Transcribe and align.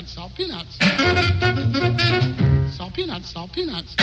peanuts, 0.00 0.12
salt 0.12 0.34
peanuts. 0.34 0.78
Salt 2.76 2.94
peanuts, 2.94 3.30
salt 3.30 3.52
peanuts. 3.52 3.96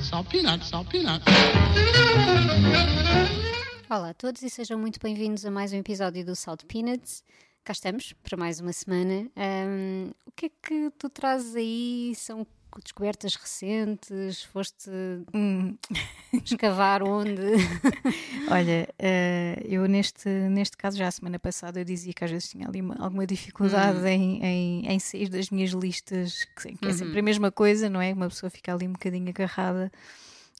Salt 0.00 0.28
peanuts, 0.28 0.68
salt 0.68 0.88
peanuts. 0.90 1.24
Olá 3.88 4.10
a 4.10 4.14
todos 4.14 4.42
e 4.42 4.50
sejam 4.50 4.78
muito 4.78 4.98
bem-vindos 5.00 5.44
a 5.46 5.50
mais 5.50 5.72
um 5.72 5.76
episódio 5.76 6.24
do 6.24 6.34
Salt 6.34 6.64
Peanuts. 6.66 7.22
Cá 7.64 7.72
estamos 7.72 8.12
para 8.22 8.36
mais 8.36 8.60
uma 8.60 8.72
semana. 8.72 9.30
Ahm, 9.36 10.10
o 10.26 10.32
que 10.32 10.46
é 10.46 10.50
que 10.50 10.90
tu 10.98 11.08
trazes 11.08 11.54
aí? 11.54 12.12
São 12.16 12.46
descobertas 12.80 13.34
recentes? 13.34 14.42
Foste 14.44 14.90
Hum, 15.34 15.76
escavar 16.44 17.02
onde? 17.02 17.34
olha, 18.48 18.88
eh, 18.98 19.60
eu 19.64 19.86
neste, 19.86 20.28
neste 20.28 20.76
caso, 20.76 20.96
já 20.96 21.08
a 21.08 21.10
semana 21.10 21.38
passada, 21.38 21.80
eu 21.80 21.84
dizia 21.84 22.12
que 22.12 22.24
às 22.24 22.30
vezes 22.30 22.48
tinha 22.50 22.66
ali 22.68 22.80
uma- 22.80 22.96
alguma 22.98 23.26
dificuldade 23.26 23.98
Hum. 24.00 24.06
em, 24.06 24.44
em, 24.44 24.86
em 24.88 24.98
sair 24.98 25.28
das 25.28 25.50
minhas 25.50 25.70
listas, 25.70 26.44
que, 26.56 26.74
que 26.76 26.84
é 26.86 26.88
Uhum. 26.88 26.94
sempre 26.94 27.20
a 27.20 27.22
mesma 27.22 27.50
coisa, 27.50 27.88
não 27.90 28.00
é? 28.00 28.12
Uma 28.12 28.28
pessoa 28.28 28.48
fica 28.50 28.72
ali 28.72 28.86
um 28.88 28.92
bocadinho 28.92 29.28
agarrada 29.28 29.90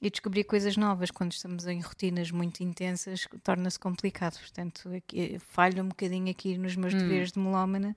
e 0.01 0.11
descobrir 0.11 0.43
coisas 0.45 0.77
novas 0.77 1.11
quando 1.13 1.31
estamos 1.33 1.65
em 1.67 1.81
rotinas 1.81 2.31
muito 2.33 2.61
intensas 2.63 3.29
torna-se 3.45 3.79
complicado. 3.79 4.37
Portanto, 4.39 4.91
aqui, 4.95 5.39
falho 5.39 5.83
um 5.85 5.89
bocadinho 5.89 6.29
aqui 6.31 6.59
nos 6.59 6.75
meus 6.75 6.93
Hum. 6.95 6.99
deveres 6.99 7.31
de 7.33 7.39
melómana. 7.39 7.97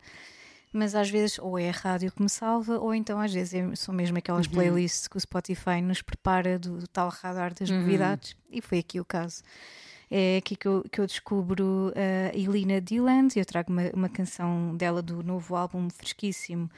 Mas 0.77 0.93
às 0.93 1.09
vezes 1.09 1.39
ou 1.39 1.57
é 1.57 1.69
a 1.69 1.71
rádio 1.71 2.11
que 2.11 2.21
me 2.21 2.29
salva, 2.29 2.77
ou 2.79 2.93
então 2.93 3.17
às 3.19 3.33
vezes 3.33 3.79
são 3.79 3.95
mesmo 3.95 4.17
aquelas 4.17 4.45
playlists 4.45 5.07
que 5.07 5.15
o 5.15 5.19
Spotify 5.19 5.81
nos 5.81 6.01
prepara 6.01 6.59
do 6.59 6.85
tal 6.89 7.07
radar 7.09 7.53
das 7.53 7.69
novidades, 7.69 8.35
e 8.51 8.61
foi 8.61 8.79
aqui 8.79 8.99
o 8.99 9.05
caso. 9.05 9.41
É 10.11 10.37
aqui 10.37 10.55
que 10.55 10.67
eu, 10.67 10.83
que 10.91 10.99
eu 10.99 11.07
descubro 11.07 11.93
a 11.95 12.35
Elina 12.37 12.81
Deland, 12.81 13.39
eu 13.39 13.45
trago 13.45 13.71
uma, 13.71 13.89
uma 13.93 14.09
canção 14.09 14.75
dela 14.75 15.01
do 15.01 15.23
novo 15.23 15.55
álbum 15.55 15.89
fresquíssimo 15.89 16.69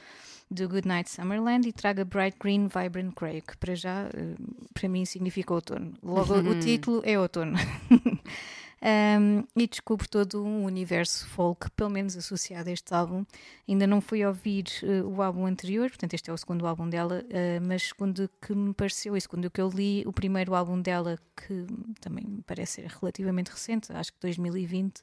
do 0.50 0.68
Goodnight 0.68 1.10
Summerland 1.10 1.68
e 1.68 1.72
trago 1.72 2.00
a 2.00 2.04
Bright 2.04 2.36
Green 2.40 2.68
Vibrant 2.68 3.12
Grey, 3.18 3.40
que 3.42 3.56
para 3.56 3.74
já, 3.74 4.08
eh, 4.14 4.34
para 4.72 4.88
mim, 4.88 5.04
significa 5.04 5.52
outono. 5.52 5.92
Logo, 6.02 6.34
o 6.34 6.58
título 6.58 7.02
é 7.04 7.18
outono. 7.18 7.56
Um, 8.80 9.42
e 9.56 9.66
descubro 9.66 10.08
todo 10.08 10.44
um 10.44 10.64
universo 10.64 11.26
folk, 11.26 11.68
pelo 11.72 11.90
menos 11.90 12.16
associado 12.16 12.68
a 12.68 12.72
este 12.72 12.94
álbum. 12.94 13.24
Ainda 13.68 13.86
não 13.86 14.00
fui 14.00 14.24
ouvir 14.24 14.66
eh, 14.84 15.02
o 15.02 15.20
álbum 15.20 15.46
anterior, 15.46 15.88
portanto, 15.88 16.14
este 16.14 16.30
é 16.30 16.32
o 16.32 16.36
segundo 16.36 16.64
álbum 16.64 16.88
dela, 16.88 17.24
eh, 17.28 17.58
mas 17.60 17.88
segundo 17.88 18.30
que 18.40 18.54
me 18.54 18.72
pareceu 18.72 19.16
e 19.16 19.20
segundo 19.20 19.50
que 19.50 19.60
eu 19.60 19.68
li, 19.68 20.04
o 20.06 20.12
primeiro 20.12 20.54
álbum 20.54 20.80
dela, 20.80 21.18
que 21.36 21.66
também 22.00 22.24
me 22.24 22.42
parece 22.42 22.82
ser 22.82 22.90
relativamente 23.00 23.50
recente, 23.50 23.92
acho 23.92 24.12
que 24.12 24.18
2020, 24.20 25.02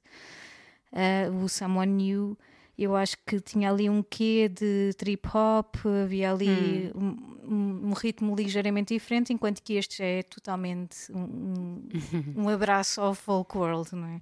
eh, 0.93 1.29
o 1.29 1.49
Someone 1.49 1.91
New. 1.91 2.37
Eu 2.77 2.95
acho 2.95 3.15
que 3.25 3.39
tinha 3.39 3.69
ali 3.71 3.89
um 3.89 4.03
quê 4.03 4.49
de 4.49 4.91
trip 4.97 5.25
hop, 5.33 5.75
havia 6.03 6.31
ali 6.31 6.91
um, 6.93 7.07
um- 7.43 7.87
um 7.89 7.93
ritmo 7.93 8.35
ligeiramente 8.35 8.93
diferente, 8.93 9.31
enquanto 9.31 9.61
que 9.63 9.73
este 9.73 10.03
é 10.03 10.23
totalmente 10.23 11.11
um, 11.11 11.87
um- 12.35 12.49
abraço 12.49 12.99
ao 13.01 13.13
folk 13.15 13.57
world, 13.57 13.95
não 13.95 14.07
é? 14.07 14.19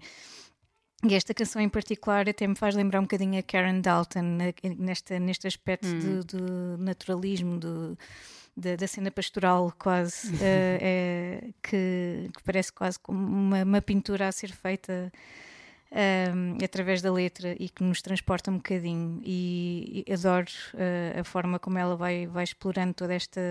E 1.05 1.15
esta 1.15 1.33
canção 1.33 1.61
em 1.61 1.67
particular 1.67 2.29
até 2.29 2.47
me 2.47 2.55
faz 2.55 2.75
lembrar 2.75 2.99
um 2.99 3.03
bocadinho 3.03 3.37
a 3.37 3.43
Karen 3.43 3.81
Dalton, 3.81 4.37
nesta, 4.77 5.19
neste 5.19 5.47
aspecto 5.47 5.87
do, 6.23 6.23
do 6.23 6.77
naturalismo, 6.77 7.57
do, 7.59 7.97
da, 8.55 8.75
da 8.77 8.87
cena 8.87 9.11
pastoral, 9.11 9.73
quase, 9.77 10.31
eh, 10.41 10.77
é, 10.81 11.49
que, 11.61 12.29
que 12.33 12.43
parece 12.43 12.71
quase 12.71 12.97
como 12.99 13.19
uma, 13.19 13.63
uma 13.63 13.81
pintura 13.81 14.29
a 14.29 14.31
ser 14.31 14.53
feita 14.53 15.11
um, 15.93 16.57
através 16.63 17.01
da 17.01 17.11
letra 17.11 17.55
e 17.59 17.69
que 17.69 17.83
nos 17.83 18.01
transporta 18.01 18.49
um 18.49 18.57
bocadinho. 18.57 19.21
E, 19.23 20.03
e 20.07 20.13
adoro 20.13 20.47
uh, 20.73 21.19
a 21.19 21.23
forma 21.23 21.59
como 21.59 21.77
ela 21.77 21.95
vai, 21.95 22.25
vai 22.27 22.43
explorando 22.43 22.93
toda 22.93 23.13
esta 23.13 23.41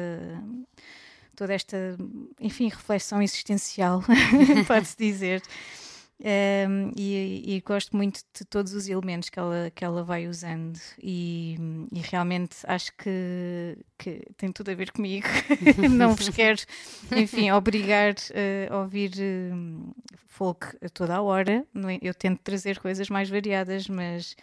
toda 1.35 1.55
esta 1.55 1.97
enfim 2.39 2.69
reflexão 2.69 3.23
existencial 3.23 4.05
pode-se 4.69 4.97
dizer 4.99 5.43
um, 6.21 6.93
e, 6.97 7.57
e 7.57 7.61
gosto 7.61 7.97
muito 7.97 8.21
de 8.33 8.45
todos 8.45 8.73
os 8.75 8.89
elementos 8.89 9.29
que 9.29 9.39
ela, 9.39 9.73
que 9.75 9.85
ela 9.85 10.05
vai 10.05 10.29
usando. 10.29 10.79
E, 11.03 11.57
e 11.93 11.99
realmente 11.99 12.59
acho 12.65 12.93
que, 12.97 13.77
que 13.99 14.23
tem 14.37 14.53
tudo 14.53 14.71
a 14.71 14.75
ver 14.75 14.93
comigo. 14.93 15.27
Não 15.91 16.15
vos 16.15 16.29
quero 16.29 16.61
enfim, 17.17 17.51
obrigar 17.51 18.15
eh, 18.35 18.69
a 18.71 18.79
ouvir 18.79 19.13
eh, 19.19 19.51
folk 20.29 20.77
a 20.81 20.89
toda 20.89 21.17
a 21.17 21.23
hora. 21.23 21.67
É? 21.75 21.99
eu 22.01 22.15
tento 22.15 22.41
trazer 22.41 22.79
coisas 22.79 23.09
mais 23.09 23.29
variadas 23.29 23.89
mas 23.89 24.37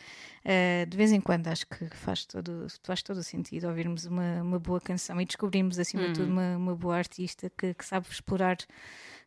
eh, 0.43 0.85
de 0.85 0.97
vez 0.97 1.11
em 1.11 1.21
quando 1.21 1.47
acho 1.47 1.65
que 1.67 1.89
faz 1.95 2.25
todo, 2.25 2.67
faz 2.83 3.01
todo 3.01 3.17
o 3.17 3.23
sentido 3.23 3.67
ouvirmos 3.67 4.05
uma, 4.05 4.41
uma 4.41 4.59
boa 4.59 4.81
canção 4.81 5.19
e 5.21 5.25
descobrirmos 5.25 5.79
acima 5.79 6.07
de 6.07 6.13
tudo 6.13 6.31
uma, 6.31 6.57
uma 6.57 6.75
boa 6.75 6.97
artista 6.97 7.49
que, 7.57 7.73
que 7.73 7.85
sabe 7.85 8.05
explorar 8.09 8.57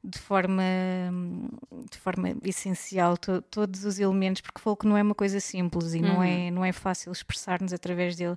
de 0.04 0.18
forma, 0.18 0.62
de 1.90 1.96
forma 1.98 2.34
essencial 2.44 3.16
to- 3.16 3.42
todos 3.42 3.84
os 3.84 3.98
elementos, 3.98 4.40
porque 4.42 4.60
folk 4.60 4.86
não 4.86 4.96
é 4.96 5.02
uma 5.02 5.14
coisa 5.14 5.38
simples 5.40 5.94
e 5.94 6.00
não, 6.00 6.22
é, 6.22 6.50
não 6.50 6.64
é 6.64 6.72
fácil 6.72 7.12
expressar-nos 7.12 7.72
através 7.72 8.16
dele. 8.16 8.36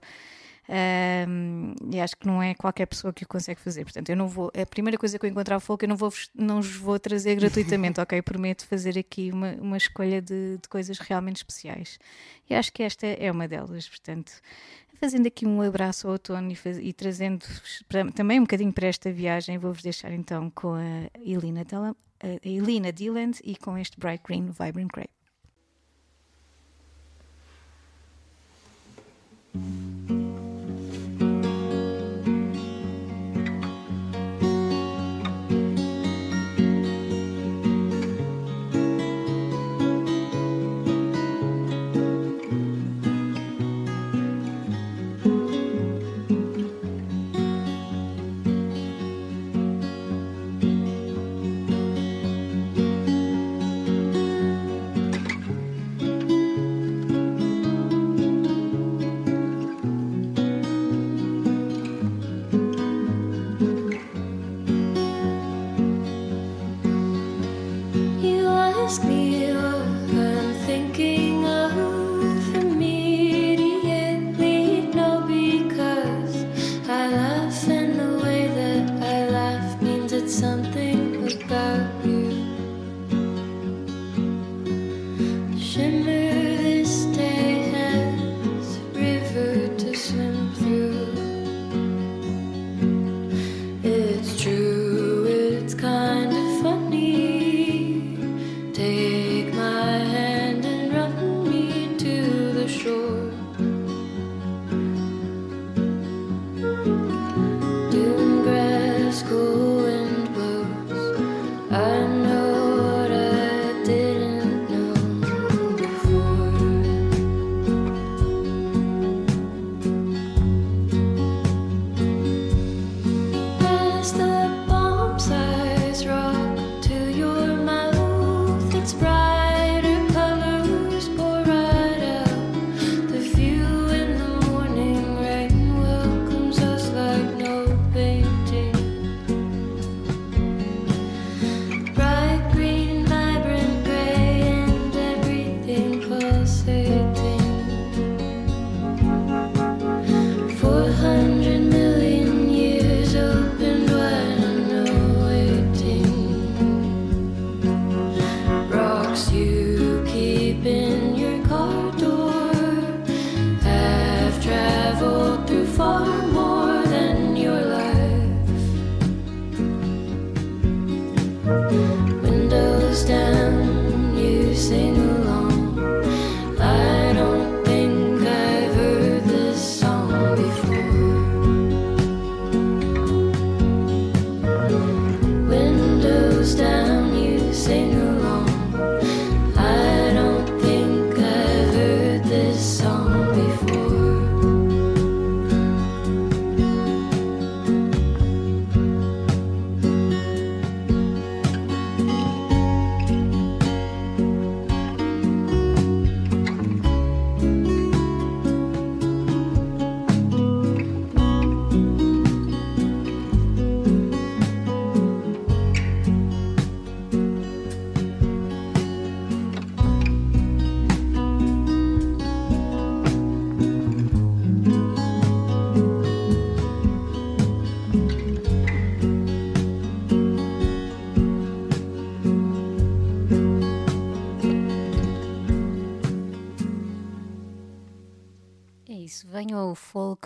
Ahm, 0.67 1.75
e 1.93 1.99
acho 2.01 2.17
que 2.17 2.25
não 2.25 2.41
é 2.41 2.55
qualquer 2.55 2.87
pessoa 2.87 3.13
que 3.13 3.23
o 3.23 3.27
consegue 3.27 3.59
fazer. 3.61 3.83
Portanto, 3.83 4.09
eu 4.09 4.15
não 4.17 4.27
vou. 4.27 4.51
A 4.59 4.65
primeira 4.65 4.97
coisa 4.97 5.19
que 5.19 5.25
eu 5.25 5.29
encontrar 5.29 5.59
folk, 5.59 5.83
eu 5.85 5.89
não, 5.89 5.95
vou, 5.95 6.09
vos- 6.09 6.29
não 6.33 6.55
vos 6.61 6.75
vou 6.75 6.97
trazer 6.99 7.35
gratuitamente, 7.35 7.99
ok? 8.01 8.19
Prometo 8.21 8.65
fazer 8.65 8.97
aqui 8.97 9.31
uma, 9.31 9.51
uma 9.61 9.77
escolha 9.77 10.21
de, 10.21 10.57
de 10.57 10.67
coisas 10.67 10.97
realmente 10.99 11.37
especiais. 11.37 11.99
E 12.49 12.55
acho 12.55 12.73
que 12.73 12.81
esta 12.83 13.05
é 13.05 13.31
uma 13.31 13.47
delas. 13.47 13.87
Portanto, 13.87 14.31
fazendo 14.95 15.27
aqui 15.27 15.45
um 15.45 15.61
abraço 15.61 16.07
ao 16.07 16.13
outono 16.13 16.51
e, 16.51 16.55
faz- 16.55 16.77
e 16.77 16.91
trazendo 16.93 17.45
também 18.15 18.39
um 18.39 18.43
bocadinho 18.43 18.73
para 18.73 18.87
esta 18.87 19.11
viagem, 19.11 19.57
vou-vos 19.57 19.81
deixar 19.83 20.11
então 20.11 20.49
com 20.49 20.73
a 20.73 21.09
Elina, 21.19 21.63
Della- 21.65 21.95
a 22.21 22.47
Elina 22.47 22.91
Deland 22.91 23.39
e 23.43 23.55
com 23.55 23.77
este 23.77 23.99
Bright 23.99 24.23
Green 24.25 24.45
Vibrant 24.47 24.89
Grey. 24.93 25.09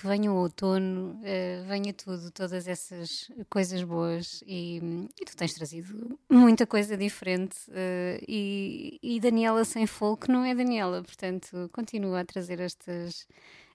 Venha 0.10 0.32
o 0.32 0.36
outono, 0.36 1.12
uh, 1.12 1.68
venha 1.68 1.94
tudo, 1.94 2.32
todas 2.32 2.68
essas 2.68 3.32
coisas 3.50 3.84
boas. 3.84 4.44
E, 4.46 4.82
e 5.22 5.26
tu 5.26 5.38
tens 5.38 5.54
trazido 5.54 6.20
muita 6.30 6.66
coisa 6.66 6.98
diferente. 6.98 7.56
Uh, 7.70 8.24
e, 8.28 9.00
e, 9.02 9.20
Daniela 9.20 9.64
sem 9.64 9.86
folk 9.86 10.30
não 10.30 10.44
é 10.44 10.56
Daniela, 10.56 11.04
portanto, 11.04 11.70
continua 11.72 12.22
a 12.22 12.26
trazer 12.26 12.60
estas, 12.60 13.28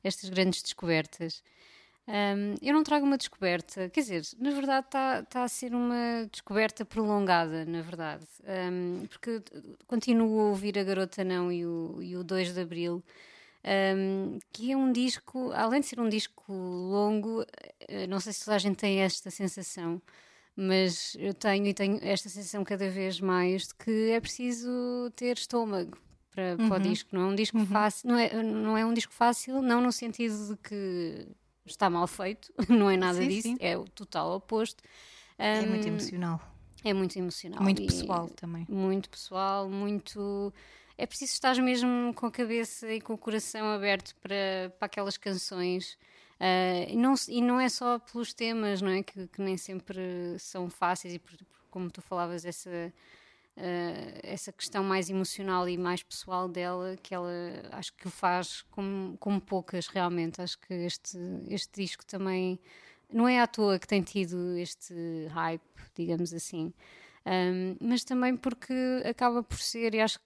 estas 0.02 0.28
grandes 0.28 0.62
descobertas. 0.62 1.42
Um, 2.06 2.54
eu 2.60 2.74
não 2.74 2.84
trago 2.84 3.06
uma 3.06 3.16
descoberta, 3.16 3.88
quer 3.88 4.00
dizer, 4.00 4.22
na 4.38 4.50
verdade 4.50 4.86
está 4.86 5.22
tá 5.22 5.42
a 5.42 5.48
ser 5.48 5.74
uma 5.74 6.28
descoberta 6.30 6.84
prolongada, 6.84 7.64
na 7.64 7.80
verdade, 7.80 8.26
um, 8.70 9.06
porque 9.06 9.42
continuo 9.86 10.38
a 10.40 10.44
ouvir 10.50 10.78
A 10.78 10.84
Garota 10.84 11.24
Não 11.24 11.50
e 11.50 11.64
o, 11.64 11.98
e 12.02 12.14
o 12.14 12.22
2 12.22 12.52
de 12.52 12.60
Abril, 12.60 13.02
um, 13.96 14.38
que 14.52 14.72
é 14.72 14.76
um 14.76 14.92
disco, 14.92 15.50
além 15.52 15.80
de 15.80 15.86
ser 15.86 16.00
um 16.00 16.08
disco 16.08 16.52
longo, 16.52 17.44
eh, 17.88 18.06
não 18.06 18.20
sei 18.20 18.32
se 18.32 18.44
toda 18.44 18.56
a 18.56 18.58
gente 18.58 18.76
tem 18.76 19.00
esta 19.00 19.30
sensação, 19.30 20.02
mas 20.54 21.16
eu 21.18 21.32
tenho 21.32 21.66
e 21.66 21.74
tenho 21.74 21.98
esta 22.02 22.28
sensação 22.28 22.62
cada 22.62 22.88
vez 22.88 23.20
mais 23.20 23.68
de 23.68 23.74
que 23.74 24.10
é 24.10 24.20
preciso 24.20 25.10
ter 25.16 25.36
estômago 25.36 25.96
para, 26.30 26.56
uhum. 26.58 26.68
para 26.68 26.82
o 26.82 26.84
uhum. 26.84 26.92
disco, 26.92 27.10
não 27.12 27.22
é 27.22 27.26
um 27.26 27.34
disco 27.34 27.58
uhum. 27.58 27.66
fácil, 27.66 28.08
não 28.08 28.18
é, 28.18 28.42
não 28.42 28.76
é 28.76 28.84
um 28.84 28.92
disco 28.92 29.12
fácil, 29.12 29.62
não 29.62 29.80
no 29.80 29.92
sentido 29.92 30.48
de 30.48 30.56
que 30.56 31.26
está 31.64 31.88
mal 31.88 32.06
feito, 32.06 32.52
não 32.68 32.90
é 32.90 32.96
nada 32.96 33.20
sim, 33.20 33.28
disso, 33.28 33.48
sim. 33.48 33.56
é 33.60 33.78
o 33.78 33.84
total 33.84 34.36
oposto. 34.36 34.82
Um, 35.38 35.42
é 35.42 35.66
muito 35.66 35.88
emocional. 35.88 36.40
É 36.84 36.92
muito 36.92 37.18
emocional. 37.18 37.62
Muito 37.62 37.82
pessoal 37.82 38.28
também. 38.28 38.66
Muito 38.68 39.08
pessoal, 39.08 39.70
muito. 39.70 40.52
É 40.96 41.06
preciso 41.06 41.32
estar 41.32 41.56
mesmo 41.56 42.14
com 42.14 42.26
a 42.26 42.30
cabeça 42.30 42.92
e 42.92 43.00
com 43.00 43.14
o 43.14 43.18
coração 43.18 43.66
aberto 43.72 44.14
para, 44.16 44.72
para 44.78 44.86
aquelas 44.86 45.16
canções. 45.16 45.98
Uh, 46.40 46.88
e, 46.88 46.96
não, 46.96 47.14
e 47.28 47.40
não 47.42 47.60
é 47.60 47.68
só 47.68 47.98
pelos 47.98 48.32
temas, 48.32 48.80
não 48.80 48.90
é? 48.90 49.02
Que, 49.02 49.26
que 49.28 49.40
nem 49.40 49.56
sempre 49.56 50.36
são 50.38 50.68
fáceis, 50.68 51.14
e 51.14 51.18
por, 51.18 51.32
como 51.70 51.90
tu 51.90 52.00
falavas, 52.02 52.44
essa 52.44 52.92
uh, 53.56 54.20
essa 54.22 54.52
questão 54.52 54.82
mais 54.84 55.10
emocional 55.10 55.68
e 55.68 55.76
mais 55.76 56.02
pessoal 56.02 56.48
dela, 56.48 56.96
que 57.02 57.14
ela 57.14 57.30
acho 57.72 57.92
que 57.94 58.06
o 58.06 58.10
faz 58.10 58.62
como, 58.70 59.16
como 59.18 59.40
poucas 59.40 59.86
realmente. 59.86 60.40
Acho 60.40 60.58
que 60.58 60.74
este, 60.74 61.18
este 61.48 61.80
disco 61.80 62.04
também 62.06 62.58
não 63.12 63.28
é 63.28 63.40
à 63.40 63.46
toa 63.46 63.78
que 63.78 63.86
tem 63.86 64.02
tido 64.02 64.56
este 64.58 64.94
hype, 65.30 65.62
digamos 65.94 66.32
assim. 66.32 66.72
Um, 67.26 67.76
mas 67.80 68.04
também 68.04 68.36
porque 68.36 68.74
acaba 69.04 69.42
por 69.42 69.58
ser, 69.58 69.94
e 69.94 70.00
acho 70.00 70.18
que 70.18 70.24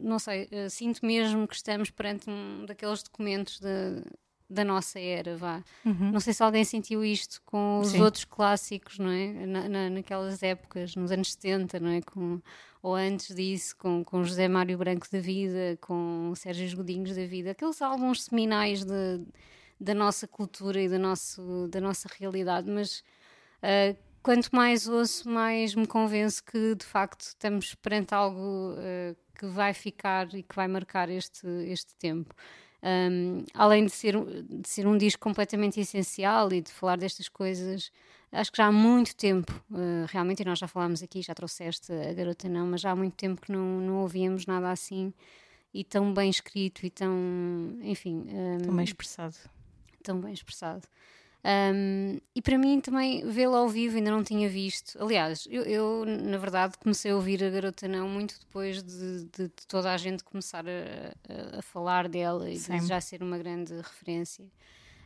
não 0.00 0.18
sei, 0.18 0.44
uh, 0.44 0.70
sinto 0.70 1.04
mesmo 1.04 1.46
que 1.46 1.54
estamos 1.54 1.90
perante 1.90 2.28
um 2.28 2.64
daqueles 2.66 3.02
documentos 3.02 3.60
de, 3.60 4.02
da 4.48 4.64
nossa 4.64 5.00
era, 5.00 5.36
vá. 5.36 5.62
Uhum. 5.84 6.12
Não 6.12 6.20
sei 6.20 6.32
se 6.32 6.42
alguém 6.42 6.64
sentiu 6.64 7.04
isto 7.04 7.40
com 7.44 7.80
os 7.80 7.88
Sim. 7.88 8.02
outros 8.02 8.24
clássicos, 8.24 8.98
não 8.98 9.10
é? 9.10 9.46
Na, 9.46 9.68
na, 9.68 9.90
naquelas 9.90 10.42
épocas, 10.42 10.94
nos 10.94 11.10
anos 11.10 11.32
70, 11.32 11.80
não 11.80 11.90
é? 11.90 12.02
Com, 12.02 12.40
ou 12.82 12.94
antes 12.94 13.34
disso, 13.34 13.76
com, 13.76 14.04
com 14.04 14.24
José 14.24 14.48
Mário 14.48 14.76
Branco 14.76 15.06
da 15.10 15.20
Vida, 15.20 15.78
com 15.80 16.32
Sérgio 16.36 16.76
Godinhos 16.76 17.16
da 17.16 17.24
Vida, 17.24 17.52
aqueles 17.52 17.80
álbuns 17.80 18.24
seminais 18.24 18.84
de, 18.84 19.20
da 19.80 19.94
nossa 19.94 20.28
cultura 20.28 20.80
e 20.80 20.88
da, 20.88 20.98
nosso, 20.98 21.68
da 21.68 21.80
nossa 21.80 22.08
realidade, 22.18 22.70
mas 22.70 23.02
uh, 23.62 23.96
quanto 24.22 24.54
mais 24.54 24.88
ouço, 24.88 25.28
mais 25.28 25.74
me 25.74 25.86
convenço 25.86 26.42
que 26.44 26.74
de 26.74 26.84
facto 26.84 27.22
estamos 27.22 27.74
perante 27.74 28.14
algo 28.14 28.72
uh, 28.72 29.16
que 29.38 29.46
vai 29.46 29.74
ficar 29.74 30.32
e 30.34 30.42
que 30.42 30.54
vai 30.54 30.68
marcar 30.68 31.08
este, 31.08 31.46
este 31.66 31.94
tempo. 31.96 32.34
Um, 32.82 33.44
além 33.54 33.86
de 33.86 33.92
ser, 33.92 34.16
de 34.44 34.68
ser 34.68 34.86
um 34.86 34.98
disco 34.98 35.22
completamente 35.22 35.78
essencial 35.80 36.52
e 36.52 36.60
de 36.60 36.72
falar 36.72 36.96
destas 36.96 37.28
coisas, 37.28 37.92
acho 38.32 38.50
que 38.50 38.58
já 38.58 38.66
há 38.66 38.72
muito 38.72 39.14
tempo, 39.14 39.52
uh, 39.70 40.06
realmente, 40.08 40.42
e 40.42 40.44
nós 40.44 40.58
já 40.58 40.66
falámos 40.66 41.02
aqui, 41.02 41.22
já 41.22 41.34
trouxeste 41.34 41.92
a 41.92 42.12
Garota 42.12 42.48
Não, 42.48 42.66
mas 42.66 42.80
já 42.80 42.90
há 42.90 42.96
muito 42.96 43.14
tempo 43.14 43.40
que 43.40 43.52
não, 43.52 43.80
não 43.80 43.96
ouvíamos 43.98 44.46
nada 44.46 44.70
assim 44.70 45.12
e 45.72 45.84
tão 45.84 46.12
bem 46.12 46.28
escrito 46.28 46.84
e 46.84 46.90
tão, 46.90 47.12
enfim. 47.82 48.26
Um, 48.28 48.58
tão 48.58 48.76
bem 48.76 48.84
expressado. 48.84 49.36
Tão 50.02 50.20
bem 50.20 50.32
expressado. 50.32 50.86
Um, 51.44 52.20
e 52.36 52.40
para 52.40 52.56
mim 52.56 52.80
também 52.80 53.28
vê-la 53.28 53.58
ao 53.58 53.68
vivo 53.68 53.96
ainda 53.96 54.10
não 54.10 54.22
tinha 54.22 54.48
visto. 54.48 54.96
Aliás, 55.02 55.46
eu, 55.50 55.62
eu, 55.64 56.04
na 56.04 56.38
verdade 56.38 56.78
comecei 56.78 57.10
a 57.10 57.16
ouvir 57.16 57.42
a 57.42 57.50
Garota 57.50 57.88
Não 57.88 58.08
muito 58.08 58.38
depois 58.38 58.80
de, 58.82 59.24
de, 59.24 59.44
de 59.48 59.66
toda 59.66 59.92
a 59.92 59.96
gente 59.96 60.22
começar 60.22 60.64
a, 60.64 61.56
a, 61.56 61.58
a 61.58 61.62
falar 61.62 62.08
dela 62.08 62.48
e 62.48 62.56
de 62.56 62.86
já 62.86 63.00
ser 63.00 63.22
uma 63.22 63.36
grande 63.38 63.74
referência. 63.74 64.44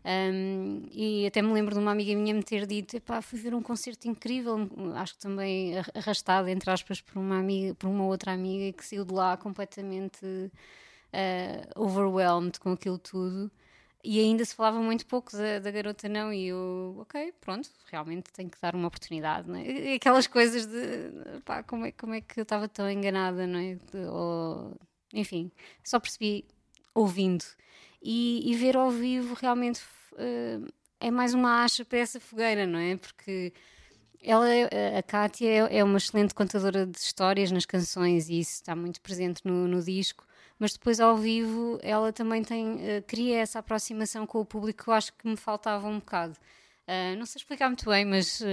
Um, 0.05 0.87
e 0.93 1.27
até 1.27 1.43
me 1.43 1.53
lembro 1.53 1.75
de 1.75 1.81
uma 1.81 1.91
amiga 1.91 2.15
minha 2.15 2.35
me 2.35 2.43
ter 2.43 2.67
dito: 2.67 2.97
Epá, 2.97 3.23
fui 3.23 3.39
ver 3.41 3.55
um 3.55 3.63
concerto 3.63 4.07
incrível, 4.07 4.69
acho 4.95 5.15
que 5.15 5.21
também 5.21 5.73
arrastada, 5.95 6.51
entre 6.51 6.71
aspas, 6.71 7.01
por 7.01 7.19
uma, 7.19 7.39
amiga, 7.39 7.75
por 7.75 7.89
uma 7.89 8.05
outra 8.05 8.33
amiga 8.33 8.77
que 8.77 8.85
saiu 8.85 9.05
de 9.05 9.13
lá 9.13 9.37
completamente 9.37 10.25
uh, 10.25 11.83
overwhelmed 11.83 12.61
com 12.61 12.73
aquilo 12.73 12.99
tudo 12.99 13.51
e 14.09 14.21
ainda 14.21 14.45
se 14.45 14.55
falava 14.55 14.79
muito 14.79 15.05
pouco 15.05 15.37
da, 15.37 15.59
da, 15.59 15.69
garota 15.69 16.09
não 16.09 16.33
e 16.33 16.47
eu, 16.47 16.97
ok, 17.01 17.35
pronto, 17.41 17.69
realmente 17.91 18.33
tenho 18.33 18.49
que 18.49 18.61
dar 18.61 18.73
uma 18.77 18.87
oportunidade, 18.87 19.49
não 19.51 19.57
é? 19.57 19.95
Aquelas 19.95 20.29
coisas 20.29 20.65
de, 20.65 21.41
pá, 21.45 21.65
como 21.65 21.87
é, 21.87 21.91
como 21.91 22.15
é 22.15 22.21
que 22.21 22.39
eu 22.39 22.45
estava 22.45 22.69
tão 22.69 22.89
enganada, 22.89 23.49
não 23.49 23.59
é? 23.59 23.75
De, 23.75 23.99
ou, 24.09 24.79
enfim, 25.13 25.51
só 25.83 25.99
percebi 25.99 26.45
ouvindo. 26.95 27.45
E, 28.01 28.49
e 28.49 28.55
ver 28.55 28.77
ao 28.77 28.93
vivo 28.93 29.35
realmente 29.35 29.81
uh, 30.13 30.73
é 31.01 31.11
mais 31.11 31.35
uma 31.35 31.65
acha 31.65 31.85
para 31.85 31.99
essa 31.99 32.21
fogueira, 32.21 32.65
não 32.65 32.79
é? 32.79 32.97
Porque 32.97 33.53
ela, 34.23 34.47
a 34.97 35.03
Kátia, 35.03 35.49
é, 35.49 35.79
é 35.79 35.85
uma 35.85 35.99
excelente 35.99 36.33
contadora 36.33 36.87
de 36.87 36.97
histórias 36.97 37.51
nas 37.51 37.67
canções 37.67 38.29
e 38.29 38.39
isso 38.39 38.53
está 38.53 38.77
muito 38.77 39.01
presente 39.01 39.41
no, 39.45 39.67
no 39.67 39.83
disco 39.83 40.26
mas 40.59 40.73
depois 40.73 41.01
ao 41.01 41.17
vivo 41.17 41.79
ela 41.83 42.13
também 42.13 42.43
tem, 42.43 42.75
uh, 42.75 43.03
cria 43.07 43.39
essa 43.39 43.59
aproximação 43.59 44.27
com 44.27 44.41
o 44.41 44.45
público 44.45 44.85
que 44.85 44.91
eu 44.91 44.95
acho 44.95 45.13
que 45.13 45.29
me 45.29 45.37
faltava 45.37 45.87
um 45.87 45.99
bocado. 45.99 46.37
Uh, 46.87 47.17
não 47.19 47.27
sei 47.27 47.41
explicar 47.41 47.69
muito 47.69 47.89
bem, 47.89 48.05
mas 48.05 48.41
uh, 48.41 48.45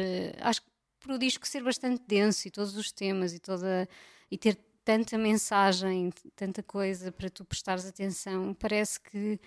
acho 0.42 0.62
que 0.62 0.68
por 1.00 1.12
o 1.12 1.20
disco 1.20 1.48
ser 1.48 1.64
bastante 1.64 2.02
denso 2.08 2.48
e 2.48 2.52
todos 2.52 2.76
os 2.76 2.92
temas 2.92 3.34
e 3.34 3.40
toda 3.40 3.88
e 4.32 4.38
ter 4.38 4.58
tanta 4.84 5.18
mensagem, 5.18 6.12
tanta 6.36 6.64
coisa 6.64 7.12
para 7.12 7.30
tu 7.30 7.46
prestares 7.46 7.86
atenção, 7.86 8.54
parece 8.54 9.00
que 9.00 9.40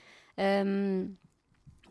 um, 0.67 1.15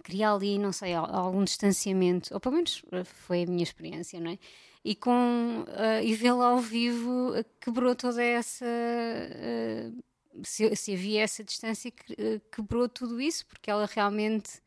cria 0.03 0.31
ali, 0.31 0.57
não 0.57 0.71
sei, 0.71 0.93
algum 0.93 1.43
distanciamento, 1.43 2.33
ou 2.33 2.39
pelo 2.39 2.55
menos 2.55 2.83
foi 3.05 3.43
a 3.43 3.45
minha 3.45 3.63
experiência, 3.63 4.19
não 4.19 4.31
é? 4.31 4.39
E, 4.83 4.95
com, 4.95 5.65
uh, 5.67 6.03
e 6.03 6.13
vê-la 6.15 6.47
ao 6.47 6.59
vivo 6.59 7.33
quebrou 7.59 7.95
toda 7.95 8.23
essa 8.23 8.65
se, 10.43 10.75
se, 10.75 10.93
havia 10.93 11.21
essa 11.21 11.43
distância, 11.43 11.91
eh, 12.17 12.39
quebrou 12.51 12.87
tudo 12.89 13.19
isso, 13.21 13.45
porque 13.47 13.69
ela 13.69 13.85
realmente 13.85 14.57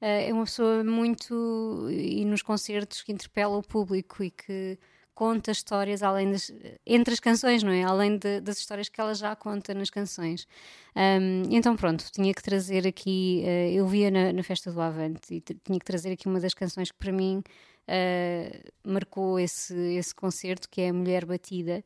uh, 0.00 0.28
é 0.28 0.32
uma 0.32 0.44
pessoa 0.44 0.84
muito. 0.84 1.88
e 1.90 2.24
nos 2.24 2.42
concertos 2.42 3.02
que 3.02 3.12
interpela 3.12 3.56
o 3.56 3.62
público 3.62 4.22
e 4.22 4.30
que 4.30 4.78
conta 5.14 5.52
histórias 5.52 6.02
além 6.02 6.32
das, 6.32 6.52
entre 6.84 7.14
as 7.14 7.20
canções, 7.20 7.62
não 7.62 7.70
é? 7.70 7.84
Além 7.84 8.18
de, 8.18 8.40
das 8.40 8.58
histórias 8.58 8.88
que 8.88 9.00
ela 9.00 9.14
já 9.14 9.34
conta 9.36 9.72
nas 9.72 9.88
canções. 9.90 10.46
Um, 10.96 11.42
então, 11.50 11.76
pronto, 11.76 12.04
tinha 12.12 12.34
que 12.34 12.42
trazer 12.42 12.86
aqui. 12.86 13.42
Uh, 13.44 13.76
eu 13.76 13.86
via 13.86 14.10
na, 14.10 14.32
na, 14.32 14.42
festa 14.42 14.72
do 14.72 14.80
Avante 14.80 15.34
e 15.34 15.40
tinha 15.40 15.78
que 15.78 15.84
trazer 15.84 16.12
aqui 16.12 16.26
uma 16.26 16.40
das 16.40 16.54
canções 16.54 16.90
que 16.90 16.98
para 16.98 17.12
mim 17.12 17.42
uh, 17.88 18.72
marcou 18.84 19.38
esse, 19.38 19.74
esse 19.96 20.14
concerto, 20.14 20.68
que 20.68 20.80
é 20.80 20.88
a 20.88 20.92
Mulher 20.92 21.24
Batida 21.24 21.84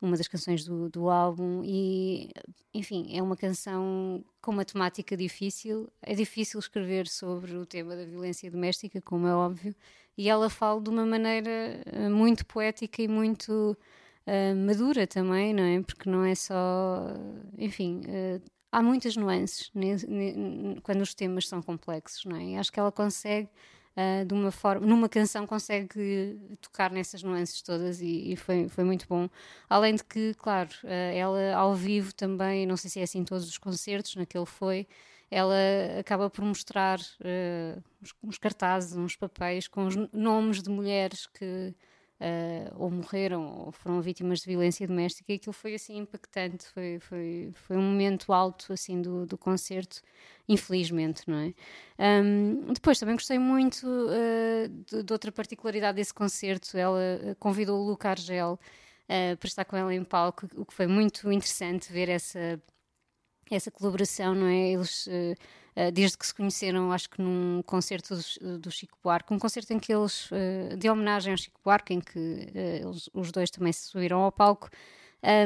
uma 0.00 0.16
das 0.16 0.28
canções 0.28 0.64
do, 0.64 0.88
do 0.88 1.08
álbum 1.08 1.62
e 1.64 2.30
enfim 2.72 3.16
é 3.16 3.22
uma 3.22 3.36
canção 3.36 4.24
com 4.40 4.52
uma 4.52 4.64
temática 4.64 5.16
difícil. 5.16 5.90
É 6.02 6.14
difícil 6.14 6.60
escrever 6.60 7.08
sobre 7.08 7.56
o 7.56 7.66
tema 7.66 7.96
da 7.96 8.04
violência 8.04 8.50
doméstica 8.50 9.00
como 9.00 9.26
é 9.26 9.34
óbvio 9.34 9.74
e 10.16 10.28
ela 10.28 10.48
fala 10.48 10.80
de 10.80 10.90
uma 10.90 11.04
maneira 11.04 11.82
eh, 11.86 12.08
muito 12.08 12.46
poética 12.46 13.02
e 13.02 13.08
muito 13.08 13.76
uh, 14.26 14.56
madura 14.66 15.06
também 15.06 15.52
não 15.52 15.64
é? 15.64 15.80
Porque 15.82 16.08
não 16.08 16.24
é 16.24 16.34
só 16.34 17.06
enfim 17.56 18.02
uh, 18.06 18.42
há 18.70 18.82
muitas 18.82 19.16
nuances 19.16 19.70
quando 20.82 21.02
os 21.02 21.14
temas 21.14 21.48
são 21.48 21.60
complexos 21.60 22.24
não 22.24 22.36
é? 22.36 22.44
E 22.44 22.56
acho 22.56 22.72
que 22.72 22.78
ela 22.78 22.92
consegue 22.92 23.48
uh, 23.98 24.24
de 24.24 24.32
uma 24.32 24.50
forma, 24.52 24.86
numa 24.86 25.08
canção 25.08 25.46
consegue 25.46 26.38
tocar 26.60 26.90
nessas 26.92 27.22
nuances 27.22 27.60
todas 27.62 28.00
e, 28.00 28.32
e 28.32 28.36
foi, 28.36 28.68
foi 28.68 28.84
muito 28.84 29.06
bom. 29.08 29.28
Além 29.68 29.96
de 29.96 30.04
que, 30.04 30.34
claro, 30.34 30.70
uh, 30.84 30.88
ela 31.14 31.54
ao 31.56 31.74
vivo 31.74 32.14
também, 32.14 32.66
não 32.66 32.76
sei 32.76 32.90
se 32.90 33.00
é 33.00 33.02
assim 33.02 33.20
em 33.20 33.24
todos 33.24 33.48
os 33.48 33.58
concertos, 33.58 34.14
naquele 34.16 34.46
foi, 34.46 34.86
ela 35.30 35.54
acaba 35.98 36.30
por 36.30 36.44
mostrar 36.44 36.98
uh, 37.00 37.82
uns, 38.02 38.14
uns, 38.22 38.38
cartazes, 38.38 38.96
uns 38.96 39.16
papéis 39.16 39.66
com 39.66 39.86
os 39.86 39.96
nomes 40.12 40.62
de 40.62 40.70
mulheres 40.70 41.26
que 41.26 41.74
uh, 42.20 42.74
ou 42.76 42.90
morreram 42.90 43.66
ou 43.66 43.72
foram 43.72 44.00
vítimas 44.00 44.40
de 44.40 44.46
violência 44.46 44.86
doméstica 44.86 45.32
e 45.32 45.36
aquilo 45.36 45.52
foi 45.52 45.74
assim 45.74 45.98
impactante, 45.98 46.66
foi, 46.68 46.98
foi, 47.00 47.50
foi 47.54 47.76
um 47.76 47.82
momento 47.82 48.32
alto 48.32 48.72
assim 48.72 49.00
do, 49.00 49.26
do 49.26 49.38
concerto, 49.38 50.00
infelizmente, 50.48 51.22
não 51.26 51.38
é? 51.38 51.54
Um, 52.22 52.72
depois 52.72 52.98
também 52.98 53.14
gostei 53.14 53.38
muito 53.38 53.86
uh, 53.86 54.68
de, 54.86 55.02
de, 55.02 55.12
outra 55.12 55.32
particularidade 55.32 55.96
desse 55.96 56.14
concerto, 56.14 56.76
ela 56.76 57.00
convidou 57.38 57.80
o 57.80 57.86
Luca 57.86 58.10
Argel 58.10 58.58
uh, 59.04 59.36
para 59.36 59.46
estar 59.46 59.64
com 59.64 59.76
ela 59.76 59.94
em 59.94 60.04
palco, 60.04 60.48
o 60.56 60.64
que 60.64 60.74
foi 60.74 60.86
muito 60.86 61.30
interessante 61.32 61.92
ver 61.92 62.08
essa 62.08 62.60
essa 63.54 63.70
colaboração, 63.70 64.34
não 64.34 64.46
é? 64.46 64.72
Eles, 64.72 65.06
uh, 65.06 65.10
uh, 65.76 65.92
desde 65.92 66.18
que 66.18 66.26
se 66.26 66.34
conheceram, 66.34 66.92
acho 66.92 67.08
que 67.10 67.20
num 67.20 67.62
concerto 67.64 68.14
do, 68.60 68.70
Chico 68.70 68.98
Buarque, 69.02 69.32
um 69.32 69.38
concerto 69.38 69.72
em 69.72 69.78
que 69.78 69.92
eles, 69.92 70.30
uh, 70.30 70.76
de 70.76 70.88
homenagem 70.88 71.32
ao 71.32 71.38
Chico 71.38 71.60
Buarque, 71.64 71.94
em 71.94 72.00
que 72.00 72.18
eles, 72.54 73.08
os 73.12 73.32
dois 73.32 73.50
também 73.50 73.72
se 73.72 73.86
subiram 73.88 74.20
ao 74.20 74.32
palco, 74.32 74.68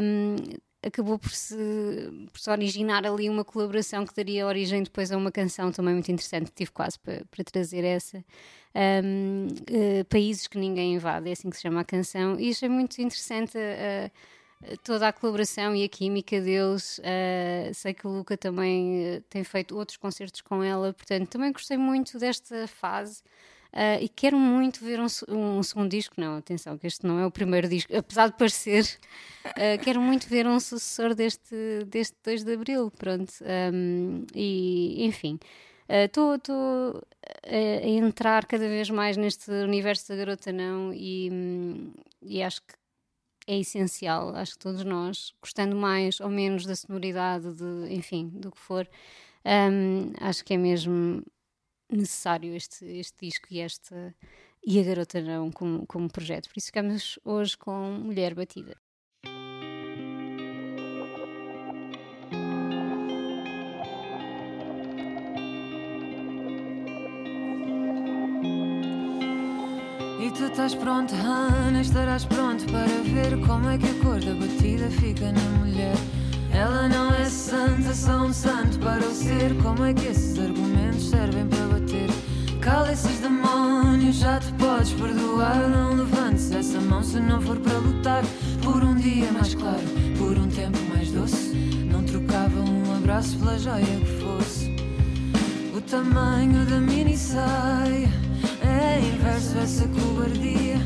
um, 0.03 0.37
acabou 0.85 1.19
por 1.19 1.31
se, 1.31 1.57
por 2.33 2.41
se 2.41 2.51
originar 2.51 3.07
ali 3.07 3.31
uma 3.31 3.45
colaboração 3.45 4.05
que 4.05 4.15
daria 4.15 4.47
origem 4.47 4.83
depois 4.83 5.13
a 5.13 5.17
uma 5.17 5.31
canção 5.31 5.71
também 5.71 5.95
muito 5.95 6.11
interessante, 6.11 6.51
tive 6.53 6.73
quase 6.73 6.99
para, 6.99 7.25
para 7.31 7.45
trazer 7.45 7.85
essa. 7.85 8.25
Um, 9.05 9.49
Países 10.09 10.47
que 10.47 10.59
Ninguém 10.59 10.95
Invade, 10.95 11.29
é 11.29 11.33
assim 11.33 11.51
que 11.51 11.57
se 11.57 11.63
chama 11.63 11.81
a 11.81 11.85
canção, 11.85 12.39
e 12.39 12.51
achei 12.51 12.69
muito 12.69 13.01
interessante 13.01 13.57
a 13.57 14.11
toda 14.85 15.09
a 15.09 15.13
colaboração 15.13 15.75
e 15.75 15.85
a 15.85 15.89
química 15.89 16.41
deles. 16.41 16.99
Uh, 16.99 17.75
sei 17.75 17.95
que 17.95 18.07
o 18.07 18.11
Luca 18.11 18.37
também 18.37 19.17
uh, 19.17 19.21
tem 19.29 19.45
feito 19.45 19.77
outros 19.77 19.97
concertos 19.97 20.41
com 20.41 20.63
ela, 20.63 20.93
portanto, 20.93 21.29
também 21.29 21.53
gostei 21.53 21.77
muito 21.77 22.19
desta 22.19 22.67
fase. 22.67 23.23
Uh, 23.73 23.97
e 24.03 24.09
quero 24.09 24.39
muito 24.39 24.85
ver 24.85 25.01
um, 25.01 25.07
um, 25.29 25.63
segundo 25.63 25.91
disco. 25.91 26.15
Não, 26.19 26.37
atenção, 26.37 26.77
que 26.77 26.87
este 26.87 27.07
não 27.07 27.19
é 27.19 27.27
o 27.27 27.31
primeiro 27.31 27.69
disco, 27.69 27.97
apesar 27.97 28.29
de 28.29 28.37
parecer. 28.37 28.87
quero 29.83 30.01
muito 30.01 30.29
ver 30.29 30.47
um 30.47 30.61
sucessor 30.61 31.15
deste, 31.15 31.85
deste 31.87 32.17
2 32.23 32.45
de 32.45 32.53
Abril. 32.53 32.91
Pronto. 32.91 33.33
Um, 33.73 34.27
e, 34.35 35.05
enfim. 35.05 35.39
Estou 35.89 36.37
uh, 36.37 37.03
a 37.47 37.89
entrar 37.89 38.47
cada 38.47 38.67
vez 38.67 38.89
mais 38.89 39.17
neste 39.17 39.51
universo 39.51 40.09
da 40.09 40.17
garota 40.17 40.53
não 40.53 40.93
e, 40.95 41.29
um, 41.31 41.93
e 42.23 42.43
acho 42.43 42.63
que 42.63 42.75
é 43.47 43.59
essencial. 43.59 44.35
Acho 44.35 44.53
que 44.53 44.59
todos 44.59 44.85
nós, 44.85 45.33
gostando 45.41 45.77
mais 45.77 46.21
ou 46.21 46.29
menos 46.29 46.65
da 46.67 46.77
sonoridade, 46.77 47.53
de, 47.55 47.95
enfim, 47.95 48.29
do 48.29 48.51
que 48.51 48.59
for, 48.59 48.89
um, 49.45 50.13
acho 50.21 50.45
que 50.45 50.55
é 50.55 50.57
mesmo 50.57 51.23
necessário 51.91 52.55
este, 52.55 52.85
este 52.85 53.27
disco 53.27 53.47
e 53.51 53.61
esta 53.61 54.15
e 54.65 54.79
a 54.79 54.83
Garota 54.85 55.21
Não 55.21 55.51
como, 55.51 55.87
como 55.87 56.11
projeto. 56.11 56.49
Por 56.49 56.59
isso 56.59 56.67
ficamos 56.67 57.19
hoje 57.25 57.57
com 57.59 57.93
Mulher 57.93 58.35
Batida. 58.35 58.77
Estás 70.53 70.75
pronta, 70.75 71.15
Ana, 71.17 71.81
estarás 71.81 72.27
pronto 72.27 72.67
para 72.67 72.87
ver 73.05 73.41
como 73.47 73.71
é 73.71 73.79
que 73.79 73.87
a 73.87 73.95
cor 74.05 74.21
da 74.21 74.35
batida 74.35 74.87
fica 74.91 75.33
na 75.33 75.41
mulher. 75.59 75.95
Ela 76.53 76.91
não 76.91 77.09
é 77.15 77.25
santa, 77.25 77.95
só 77.95 78.27
um 78.27 78.33
santo 78.35 78.79
para 78.81 79.03
o 79.03 79.15
ser. 79.15 79.55
Como 79.63 79.83
é 79.83 79.95
que 79.95 80.09
esses 80.09 80.39
argumentos 80.39 81.09
servem 81.09 81.47
para 81.47 81.67
bater? 81.69 82.11
Cala 82.61 82.93
esses 82.93 83.19
demónios, 83.21 84.17
já 84.17 84.39
te 84.41 84.53
podes 84.53 84.93
perdoar. 84.93 85.69
Não 85.71 85.95
levantes 85.95 86.53
essa 86.53 86.79
mão 86.83 87.03
se 87.03 87.19
não 87.19 87.41
for 87.41 87.59
para 87.59 87.79
lutar 87.79 88.23
por 88.63 88.85
um 88.85 88.95
dia 88.95 89.33
mais 89.33 89.55
claro, 89.55 89.89
por 90.19 90.37
um 90.37 90.49
tempo 90.49 90.79
mais 90.95 91.11
doce. 91.11 91.55
Não 91.91 92.05
trocava 92.05 92.61
um 92.61 92.95
abraço 92.99 93.39
pela 93.39 93.59
joia 93.59 93.87
que 93.87 94.21
fosse. 94.21 94.77
O 95.75 95.81
tamanho 95.81 96.67
da 96.67 96.79
mini 96.79 97.17
saia 97.17 98.32
é 98.83 99.01
inverso 99.01 99.59
essa 99.59 99.87
cobardia. 99.89 100.79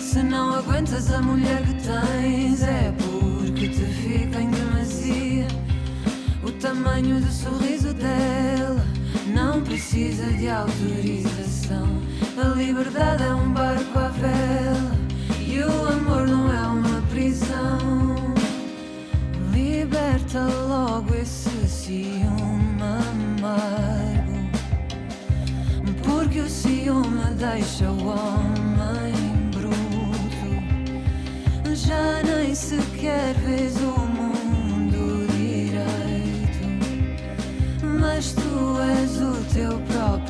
Se 0.00 0.22
não 0.22 0.54
aguentas 0.54 1.12
a 1.12 1.22
mulher 1.22 1.62
que 1.62 1.74
tens, 1.74 2.62
é 2.62 2.92
porque 2.98 3.68
te 3.68 3.84
fica 3.84 4.40
em 4.40 4.50
demasia. 4.50 5.46
O 6.42 6.50
tamanho 6.50 7.20
do 7.20 7.32
sorriso 7.32 7.94
dela 7.94 8.84
não 9.32 9.62
precisa 9.62 10.24
de 10.32 10.48
autorização. 10.48 11.88
A 12.36 12.48
liberdade 12.56 13.22
é 13.22 13.34
um 13.34 13.52
barco 13.52 13.98
à 13.98 14.08
vela 14.08 14.92
e 15.40 15.60
o 15.60 15.88
amor 15.88 16.26
não 16.26 16.52
é 16.52 16.66
uma 16.66 17.02
prisão. 17.10 17.78
Liberta 19.52 20.40
logo 20.68 21.14
esse 21.14 21.68
ciúme 21.68 22.82
amargo. 22.82 24.01
Porque 26.32 26.46
o 26.46 26.48
ciúme 26.48 27.34
deixa 27.34 27.90
o 27.90 28.06
homem 28.08 29.12
bruto. 29.50 30.50
Já 31.74 32.22
nem 32.22 32.54
sequer 32.54 33.34
vês 33.34 33.76
o 33.82 33.98
mundo 34.00 35.26
direito. 35.30 36.64
Mas 38.00 38.32
tu 38.32 38.80
és 38.80 39.20
o 39.20 39.44
teu 39.52 39.78
próprio 39.80 40.21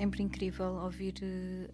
sempre 0.00 0.22
incrível 0.22 0.76
ouvir 0.76 1.12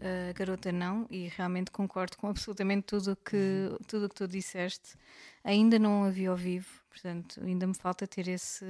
eh, 0.01 0.31
a 0.31 0.33
Garota 0.33 0.73
Não 0.73 1.07
e 1.09 1.29
realmente 1.29 1.71
concordo 1.71 2.17
com 2.17 2.27
absolutamente 2.27 2.83
tudo 2.83 3.17
que, 3.25 3.71
tudo 3.87 4.07
o 4.07 4.09
que 4.09 4.17
tu 4.17 4.27
disseste. 4.27 4.97
Ainda 5.45 5.79
não 5.79 6.03
a 6.03 6.11
vi 6.11 6.27
ao 6.27 6.35
vivo, 6.35 6.67
portanto, 6.91 7.41
ainda 7.45 7.69
me 7.69 7.75
falta 7.75 8.05
ter 8.05 8.27
esse, 8.27 8.65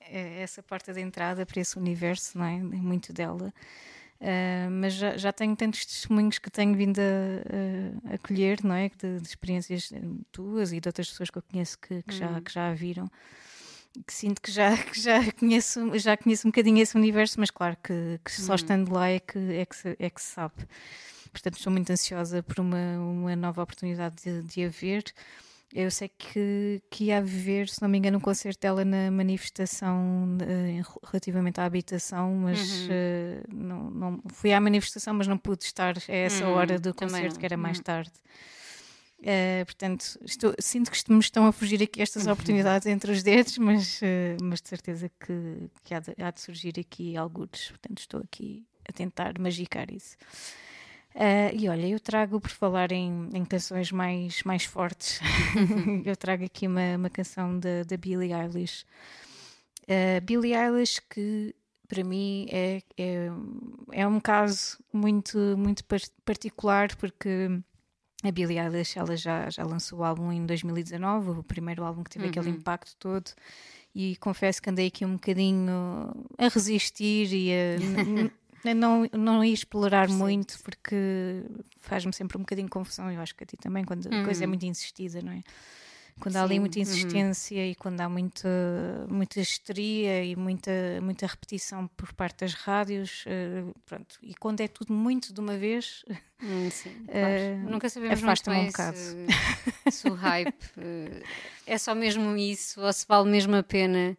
eh, 0.00 0.40
essa 0.40 0.62
parte 0.62 0.90
de 0.90 1.02
entrada 1.02 1.44
para 1.44 1.60
esse 1.60 1.76
universo, 1.76 2.38
não 2.38 2.46
é? 2.46 2.56
Muito 2.62 3.12
dela. 3.12 3.52
Eh, 4.20 4.68
mas 4.70 4.94
já, 4.94 5.18
já 5.18 5.32
tenho 5.34 5.54
tantos 5.54 5.84
testemunhos 5.84 6.38
que 6.38 6.50
tenho 6.50 6.74
vindo 6.74 6.98
a, 6.98 8.12
a, 8.12 8.14
a 8.14 8.18
colher, 8.18 8.64
não 8.64 8.74
é? 8.74 8.88
De, 8.88 9.20
de 9.20 9.28
experiências 9.28 9.92
tuas 10.32 10.72
e 10.72 10.80
de 10.80 10.88
outras 10.88 11.10
pessoas 11.10 11.28
que 11.28 11.36
eu 11.36 11.42
conheço 11.42 11.78
que, 11.78 12.02
que 12.04 12.14
já, 12.14 12.40
que 12.40 12.50
já 12.50 12.70
a 12.70 12.74
viram 12.74 13.06
que 14.06 14.12
sinto 14.14 14.40
que 14.40 14.50
já, 14.50 14.76
que 14.76 15.00
já, 15.00 15.20
conheço, 15.32 15.98
já 15.98 16.16
conheço 16.16 16.46
um 16.46 16.50
bocadinho 16.50 16.78
esse 16.82 16.96
universo, 16.96 17.38
mas 17.40 17.50
claro 17.50 17.76
que, 17.82 18.18
que 18.24 18.30
só 18.32 18.54
estando 18.54 18.92
lá 18.92 19.08
é 19.08 19.18
que, 19.20 19.38
é 19.38 19.64
que, 19.66 19.76
se, 19.76 19.96
é 19.98 20.10
que 20.10 20.20
se 20.20 20.32
sabe. 20.32 20.54
portanto 21.32 21.56
estou 21.56 21.72
muito 21.72 21.90
ansiosa 21.90 22.42
por 22.42 22.60
uma, 22.60 22.98
uma 22.98 23.36
nova 23.36 23.62
oportunidade 23.62 24.16
de, 24.22 24.42
de 24.42 24.64
a 24.64 24.68
ver. 24.68 25.04
Eu 25.74 25.90
sei 25.90 26.08
que, 26.08 26.80
que 26.90 27.04
ia 27.04 27.20
ver, 27.20 27.68
se 27.68 27.82
não 27.82 27.90
me 27.90 27.98
engano, 27.98 28.16
um 28.16 28.20
concerto 28.22 28.58
dela 28.58 28.86
na 28.86 29.10
manifestação 29.10 30.38
uh, 30.40 30.98
relativamente 31.06 31.60
à 31.60 31.66
habitação, 31.66 32.34
mas 32.36 32.58
Uhum. 32.58 32.88
uh, 32.88 33.54
não, 33.54 33.90
não 33.90 34.22
fui 34.32 34.52
à 34.54 34.60
manifestação, 34.60 35.12
mas 35.12 35.26
não 35.26 35.36
pude 35.36 35.64
estar 35.64 35.94
a 36.08 36.12
essa 36.12 36.46
Uhum, 36.46 36.52
hora 36.54 36.78
do 36.78 36.94
concerto, 36.94 37.38
que 37.38 37.44
era 37.44 37.56
mais 37.58 37.76
Uhum. 37.78 37.84
tarde. 37.84 38.12
Uh, 39.20 39.64
portanto, 39.64 40.16
estou- 40.24 40.54
sinto 40.60 40.90
que 40.92 41.12
me 41.12 41.18
estão 41.18 41.46
a 41.46 41.52
fugir 41.52 41.82
aqui 41.82 42.00
estas 42.00 42.26
oportunidades 42.28 42.86
entre 42.86 43.10
os 43.10 43.22
dedos, 43.22 43.58
mas, 43.58 44.00
uh, 44.00 44.42
mas 44.42 44.60
de 44.60 44.68
certeza 44.68 45.10
que, 45.20 45.68
que 45.82 45.92
há, 45.92 45.98
de, 45.98 46.14
há 46.22 46.30
de 46.30 46.40
surgir 46.40 46.78
aqui 46.78 47.16
algures. 47.16 47.68
Portanto, 47.68 47.98
estou 47.98 48.20
aqui 48.20 48.64
a 48.88 48.92
tentar 48.92 49.36
magicar 49.38 49.92
isso. 49.92 50.16
Uh, 51.16 51.50
e 51.52 51.68
olha, 51.68 51.88
eu 51.88 51.98
trago, 51.98 52.40
por 52.40 52.50
falar 52.50 52.92
em, 52.92 53.28
em 53.34 53.44
canções 53.44 53.90
mais, 53.90 54.42
mais 54.44 54.64
fortes, 54.64 55.18
eu 56.06 56.16
trago 56.16 56.44
aqui 56.44 56.68
uma, 56.68 56.96
uma 56.96 57.10
canção 57.10 57.58
da, 57.58 57.82
da 57.82 57.96
Billie 57.96 58.32
Eilish. 58.32 58.84
Billie 60.22 60.54
Eilish, 60.54 61.00
que 61.08 61.54
para 61.88 62.04
mim 62.04 62.46
é, 62.50 62.82
é, 62.96 63.28
é 63.92 64.06
um 64.06 64.20
caso 64.20 64.78
muito, 64.92 65.38
muito 65.56 65.82
par- 65.86 65.98
particular, 66.24 66.94
porque 66.96 67.48
a 68.24 68.30
Billie 68.32 68.58
Eilish 68.58 68.98
ela 68.98 69.16
já, 69.16 69.48
já 69.48 69.64
lançou 69.64 70.00
o 70.00 70.04
álbum 70.04 70.32
em 70.32 70.44
2019, 70.44 71.30
o 71.30 71.42
primeiro 71.42 71.84
álbum 71.84 72.02
que 72.02 72.10
teve 72.10 72.26
aquele 72.26 72.48
Uhum. 72.48 72.56
impacto 72.56 72.96
todo. 72.98 73.30
E 73.94 74.16
confesso 74.16 74.60
que 74.60 74.70
andei 74.70 74.88
aqui 74.88 75.04
um 75.04 75.14
bocadinho 75.14 75.70
a 76.36 76.48
resistir 76.48 77.32
e 77.32 77.50
a, 78.64 78.74
não, 78.74 79.08
não 79.12 79.44
ir 79.44 79.52
explorar 79.52 80.08
muito, 80.08 80.58
porque 80.62 81.44
faz-me 81.80 82.12
sempre 82.12 82.36
um 82.36 82.40
bocadinho 82.40 82.68
confusão. 82.68 83.10
Eu 83.10 83.20
acho 83.20 83.34
que 83.34 83.44
a 83.44 83.46
ti 83.46 83.56
também, 83.56 83.84
quando 83.84 84.08
a 84.12 84.24
coisa 84.24 84.44
é 84.44 84.46
Uhum. 84.46 84.50
muito 84.50 84.66
insistida, 84.66 85.22
não 85.22 85.32
é? 85.32 85.42
Quando 86.20 86.36
há 86.36 86.42
ali 86.42 86.54
Sim, 86.54 86.60
muita 86.60 86.78
uhum. 86.78 86.82
insistência 86.82 87.66
e 87.66 87.74
quando 87.74 88.00
há 88.00 88.08
muita, 88.08 88.48
muita 89.08 89.40
histeria 89.40 90.24
e 90.24 90.34
muita, 90.36 90.70
muita 91.02 91.26
repetição 91.26 91.86
por 91.88 92.12
parte 92.12 92.40
das 92.40 92.54
rádios, 92.54 93.24
eh, 93.26 93.64
pronto. 93.86 94.18
E 94.22 94.34
quando 94.34 94.60
é 94.60 94.68
tudo 94.68 94.92
muito 94.92 95.32
de 95.32 95.40
uma 95.40 95.56
vez, 95.56 96.04
Hum, 96.42 96.70
sim, 96.70 96.90
Eh, 97.08 97.56
claro. 97.56 97.70
Nunca 97.70 97.88
sabemos 97.88 98.22
muito 98.22 98.50
bem 98.50 98.60
um 98.62 98.66
bocado. 98.66 98.96
se, 98.96 99.26
se 99.90 100.08
o 100.08 100.14
hype 100.14 100.64
eh, 100.78 101.22
é 101.66 101.78
só 101.78 101.94
mesmo 101.94 102.36
isso 102.36 102.80
ou 102.80 102.92
se 102.92 103.06
vale 103.06 103.28
mesmo 103.30 103.54
a 103.56 103.62
pena 103.62 104.16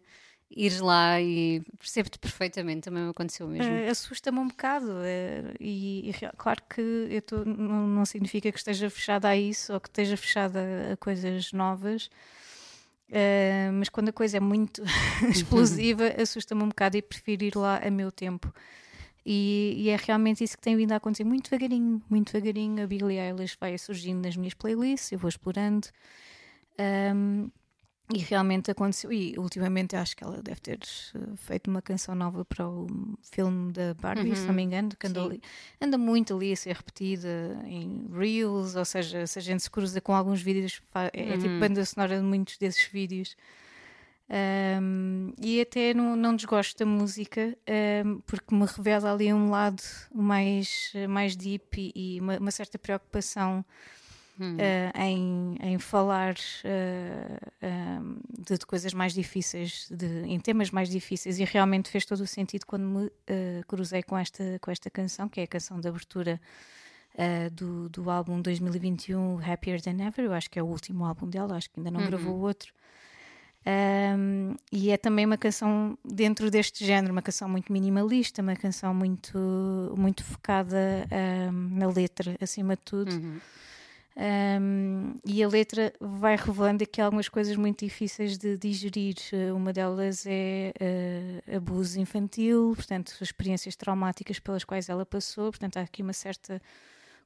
ir 0.50 0.80
lá 0.80 1.20
e 1.20 1.62
percebo-te 1.78 2.18
perfeitamente, 2.18 2.82
também 2.82 3.04
me 3.04 3.10
aconteceu 3.10 3.46
mesmo. 3.48 3.72
Eh, 3.74 3.88
assusta-me 3.88 4.38
um 4.38 4.48
bocado. 4.48 4.90
eh, 5.04 5.54
e, 5.60 6.10
e 6.10 6.14
claro 6.36 6.60
que 6.68 6.80
eu 6.80 7.22
tô- 7.22 7.44
não, 7.44 7.86
não 7.86 8.04
significa 8.04 8.50
que 8.50 8.58
esteja 8.58 8.90
fechada 8.90 9.28
a 9.28 9.36
isso 9.36 9.72
ou 9.72 9.80
que 9.80 9.88
esteja 9.88 10.16
fechada 10.16 10.92
a 10.92 10.96
coisas 10.96 11.52
novas. 11.52 12.10
eh, 13.12 13.70
mas 13.72 13.88
quando 13.88 14.08
a 14.10 14.12
coisa 14.12 14.36
é 14.36 14.40
muito 14.40 14.82
explosiva, 15.34 16.04
assusta-me 16.20 16.62
um 16.62 16.68
bocado 16.68 16.96
e 16.96 17.02
prefiro 17.02 17.44
ir 17.44 17.56
lá 17.56 17.78
a 17.84 17.90
meu 17.90 18.10
tempo. 18.12 18.52
E, 19.26 19.74
e 19.76 19.88
é 19.90 19.96
realmente 19.96 20.42
isso 20.42 20.56
que 20.56 20.62
tem 20.62 20.76
vindo 20.76 20.92
a 20.92 20.96
acontecer 20.96 21.24
muito 21.24 21.50
devagarinho, 21.50 22.02
muito 22.08 22.32
devagarinho. 22.32 22.82
A 22.82 22.86
Billie 22.86 23.18
Eilish 23.18 23.56
vai 23.60 23.76
surgindo 23.78 24.24
nas 24.24 24.36
minhas 24.36 24.54
playlists, 24.54 25.12
eu 25.12 25.18
vou 25.18 25.28
explorando. 25.28 25.88
Ahm, 26.78 27.50
e 28.14 28.18
realmente 28.18 28.70
aconteceu. 28.70 29.12
E 29.12 29.34
ultimamente 29.38 29.94
acho 29.96 30.16
que 30.16 30.24
ela 30.24 30.42
deve 30.42 30.60
ter 30.60 30.78
eh, 31.14 31.18
feito 31.36 31.70
uma 31.70 31.80
canção 31.82 32.14
nova 32.14 32.44
para 32.44 32.68
o 32.68 32.86
filme 33.22 33.72
da 33.72 33.94
Barbie, 33.94 34.34
se 34.34 34.46
não 34.48 34.54
me 34.54 34.62
engano, 34.62 34.90
que 34.98 35.06
anda, 35.06 35.20
ali- 35.22 35.42
anda 35.80 35.96
muito 35.98 36.34
ali 36.34 36.52
a 36.52 36.56
ser 36.56 36.74
repetida 36.76 37.28
em 37.66 38.08
Reels, 38.12 38.74
ou 38.76 38.84
seja, 38.84 39.26
se 39.26 39.38
a 39.38 39.42
gente 39.42 39.62
se 39.62 39.70
cruza 39.70 40.00
com 40.00 40.14
alguns 40.14 40.42
vídeos, 40.42 40.82
é, 41.12 41.32
é 41.34 41.36
tipo 41.38 41.58
banda 41.58 41.84
sonora 41.84 42.16
de 42.16 42.22
muitos 42.24 42.58
desses 42.58 42.84
vídeos. 42.86 43.36
Um, 44.32 45.32
e 45.40 45.60
até 45.60 45.92
não, 45.92 46.14
não 46.14 46.36
desgosto 46.36 46.78
da 46.78 46.86
música 46.86 47.58
um, 48.06 48.20
porque 48.20 48.54
me 48.54 48.64
revela 48.64 49.12
ali 49.12 49.32
um 49.32 49.50
lado 49.50 49.82
mais, 50.14 50.92
mais 51.08 51.34
deep 51.34 51.92
e, 51.96 52.16
e 52.16 52.20
uma, 52.20 52.38
uma 52.38 52.50
certa 52.52 52.78
preocupação 52.78 53.64
uh, 54.44 54.98
em, 54.98 55.56
em 55.60 55.78
falar 55.78 56.34
uh, 56.34 58.02
um, 58.02 58.16
de, 58.38 58.58
de 58.58 58.66
coisas 58.66 58.92
mais 58.94 59.12
difíceis, 59.12 59.88
de, 59.90 60.22
em 60.26 60.38
temas 60.40 60.70
mais 60.70 60.88
difíceis, 60.88 61.38
e 61.38 61.44
realmente 61.44 61.90
fez 61.90 62.04
todo 62.04 62.20
o 62.20 62.26
sentido 62.26 62.66
quando 62.66 62.84
me 62.84 63.06
uh, 63.06 63.12
cruzei 63.66 64.02
com 64.02 64.16
esta, 64.16 64.58
com 64.60 64.70
esta 64.70 64.90
canção, 64.90 65.28
que 65.28 65.40
é 65.40 65.44
a 65.44 65.48
canção 65.48 65.80
de 65.80 65.88
abertura. 65.88 66.40
do, 67.52 67.88
do 67.88 68.08
álbum 68.08 68.40
2021 68.40 69.40
Happier 69.44 69.82
Than 69.82 70.00
Ever, 70.06 70.24
eu 70.26 70.32
acho 70.32 70.48
que 70.48 70.58
é 70.58 70.62
o 70.62 70.66
último 70.66 71.04
álbum 71.04 71.28
dela, 71.28 71.56
acho 71.56 71.68
que 71.68 71.78
ainda 71.80 71.90
não 71.90 72.06
gravou 72.06 72.38
outro. 72.38 72.72
Um, 73.66 74.54
e 74.72 74.90
é 74.90 74.96
também 74.96 75.26
uma 75.26 75.36
canção 75.36 75.98
dentro 76.02 76.50
deste 76.50 76.84
género, 76.84 77.12
uma 77.12 77.20
canção 77.20 77.48
muito 77.48 77.70
minimalista, 77.72 78.40
uma 78.40 78.56
canção 78.56 78.94
muito, 78.94 79.38
muito 79.96 80.24
focada 80.24 81.06
um, 81.52 81.78
na 81.78 81.86
letra, 81.88 82.36
acima 82.40 82.74
de 82.74 82.82
tudo. 82.82 83.12
Uhum. 83.12 83.38
Um, 84.20 85.18
e 85.24 85.42
a 85.42 85.48
letra 85.48 85.94
vai 85.98 86.36
revelando 86.36 86.84
aqui 86.84 87.00
algumas 87.00 87.26
coisas 87.26 87.56
muito 87.56 87.82
difíceis 87.86 88.36
de 88.36 88.58
digerir. 88.58 89.16
Uh, 89.32 89.56
Uma 89.56 89.72
delas 89.72 90.26
é 90.26 90.74
uh, 90.78 91.56
abuso 91.56 91.98
infantil, 91.98 92.74
portanto, 92.76 93.16
experiências 93.22 93.74
traumáticas 93.76 94.38
pelas 94.38 94.62
quais 94.62 94.90
ela 94.90 95.06
passou. 95.06 95.50
Portanto, 95.50 95.78
há 95.78 95.80
aqui 95.80 96.02
uma 96.02 96.12
certa 96.12 96.60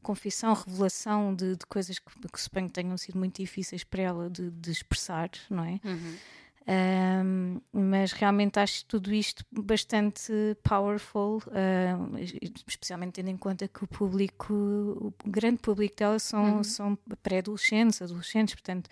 confissão, 0.04 0.52
revelação 0.54 1.34
de, 1.34 1.56
de 1.56 1.66
coisas 1.66 1.98
que, 1.98 2.28
que 2.32 2.40
suponho 2.40 2.66
que 2.68 2.74
tenham 2.74 2.96
sido 2.96 3.18
muito 3.18 3.40
difíceis 3.40 3.82
para 3.82 4.02
ela 4.02 4.30
de, 4.30 4.50
de 4.50 4.70
expressar, 4.70 5.30
não 5.50 5.64
é? 5.64 5.80
Uhum. 5.84 6.16
Um, 6.66 7.60
mas 7.70 8.12
realmente 8.12 8.58
acho 8.58 8.86
tudo 8.86 9.12
isto 9.12 9.44
bastante 9.52 10.32
powerful, 10.62 11.42
um, 11.48 12.16
especialmente 12.66 13.12
tendo 13.12 13.28
em 13.28 13.36
conta 13.36 13.68
que 13.68 13.84
o 13.84 13.86
público, 13.86 14.54
o 14.54 15.12
grande 15.26 15.58
público 15.58 15.94
dela 15.94 16.18
são, 16.18 16.64
são 16.64 16.98
pré-adolescentes, 17.22 18.00
adolescentes, 18.00 18.54
portanto 18.54 18.86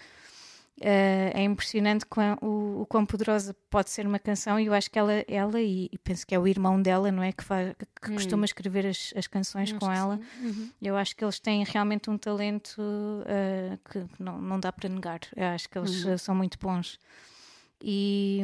uh, 0.81 1.33
é 1.35 1.43
impressionante 1.45 2.05
quão, 2.05 2.37
o, 2.43 2.83
o 2.83 2.87
quão 2.87 3.07
poderosa 3.07 3.57
pode 3.71 3.89
ser 3.89 4.07
uma 4.07 4.19
canção 4.19 4.61
e 4.61 4.67
eu 4.67 4.75
acho 4.75 4.91
que 4.91 4.99
ela, 4.99 5.25
ela 5.27 5.59
e, 5.59 5.89
e 5.91 5.97
penso 5.97 6.27
que 6.27 6.35
é 6.35 6.39
o 6.39 6.47
irmão 6.47 6.81
dela, 6.81 7.11
não 7.11 7.23
é? 7.23 7.33
Que, 7.33 7.43
faz, 7.43 7.75
que 8.03 8.13
costuma 8.13 8.45
escrever 8.45 8.87
as, 8.87 9.15
as 9.17 9.27
canções 9.27 9.73
com 9.73 9.91
ela. 9.91 10.21
Uhum. 10.43 10.69
Eu 10.81 10.95
acho 10.95 11.17
que 11.17 11.25
eles 11.25 11.41
têm 11.41 11.65
realmente 11.65 12.11
um 12.11 12.19
talento 12.19 12.79
uh, 12.81 13.79
que 13.91 14.05
não, 14.23 14.43
não 14.43 14.61
dá 14.61 14.71
para 14.71 14.91
negar. 14.91 15.21
Eu 15.35 15.47
acho 15.47 15.71
que 15.71 15.79
eles 15.79 16.05
uh, 16.05 16.19
são 16.19 16.35
muito 16.35 16.59
bons. 16.59 16.99
E, 17.85 18.41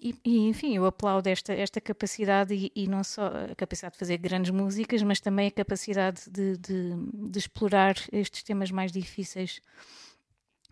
e, 0.00 0.48
enfim, 0.48 0.76
eu 0.76 0.86
aplaudo 0.86 1.28
esta, 1.28 1.52
esta 1.52 1.80
capacidade 1.80 2.54
e, 2.54 2.70
e, 2.74 2.86
não 2.86 3.02
só 3.02 3.26
a 3.26 3.54
capacidade 3.56 3.94
de 3.94 3.98
fazer 3.98 4.16
grandes 4.18 4.52
músicas, 4.52 5.02
mas 5.02 5.18
também 5.18 5.48
a 5.48 5.50
capacidade 5.50 6.22
de, 6.30 6.56
de, 6.56 6.94
de 7.12 7.38
explorar 7.38 7.96
estes 8.12 8.44
temas 8.44 8.70
mais 8.70 8.92
difíceis. 8.92 9.60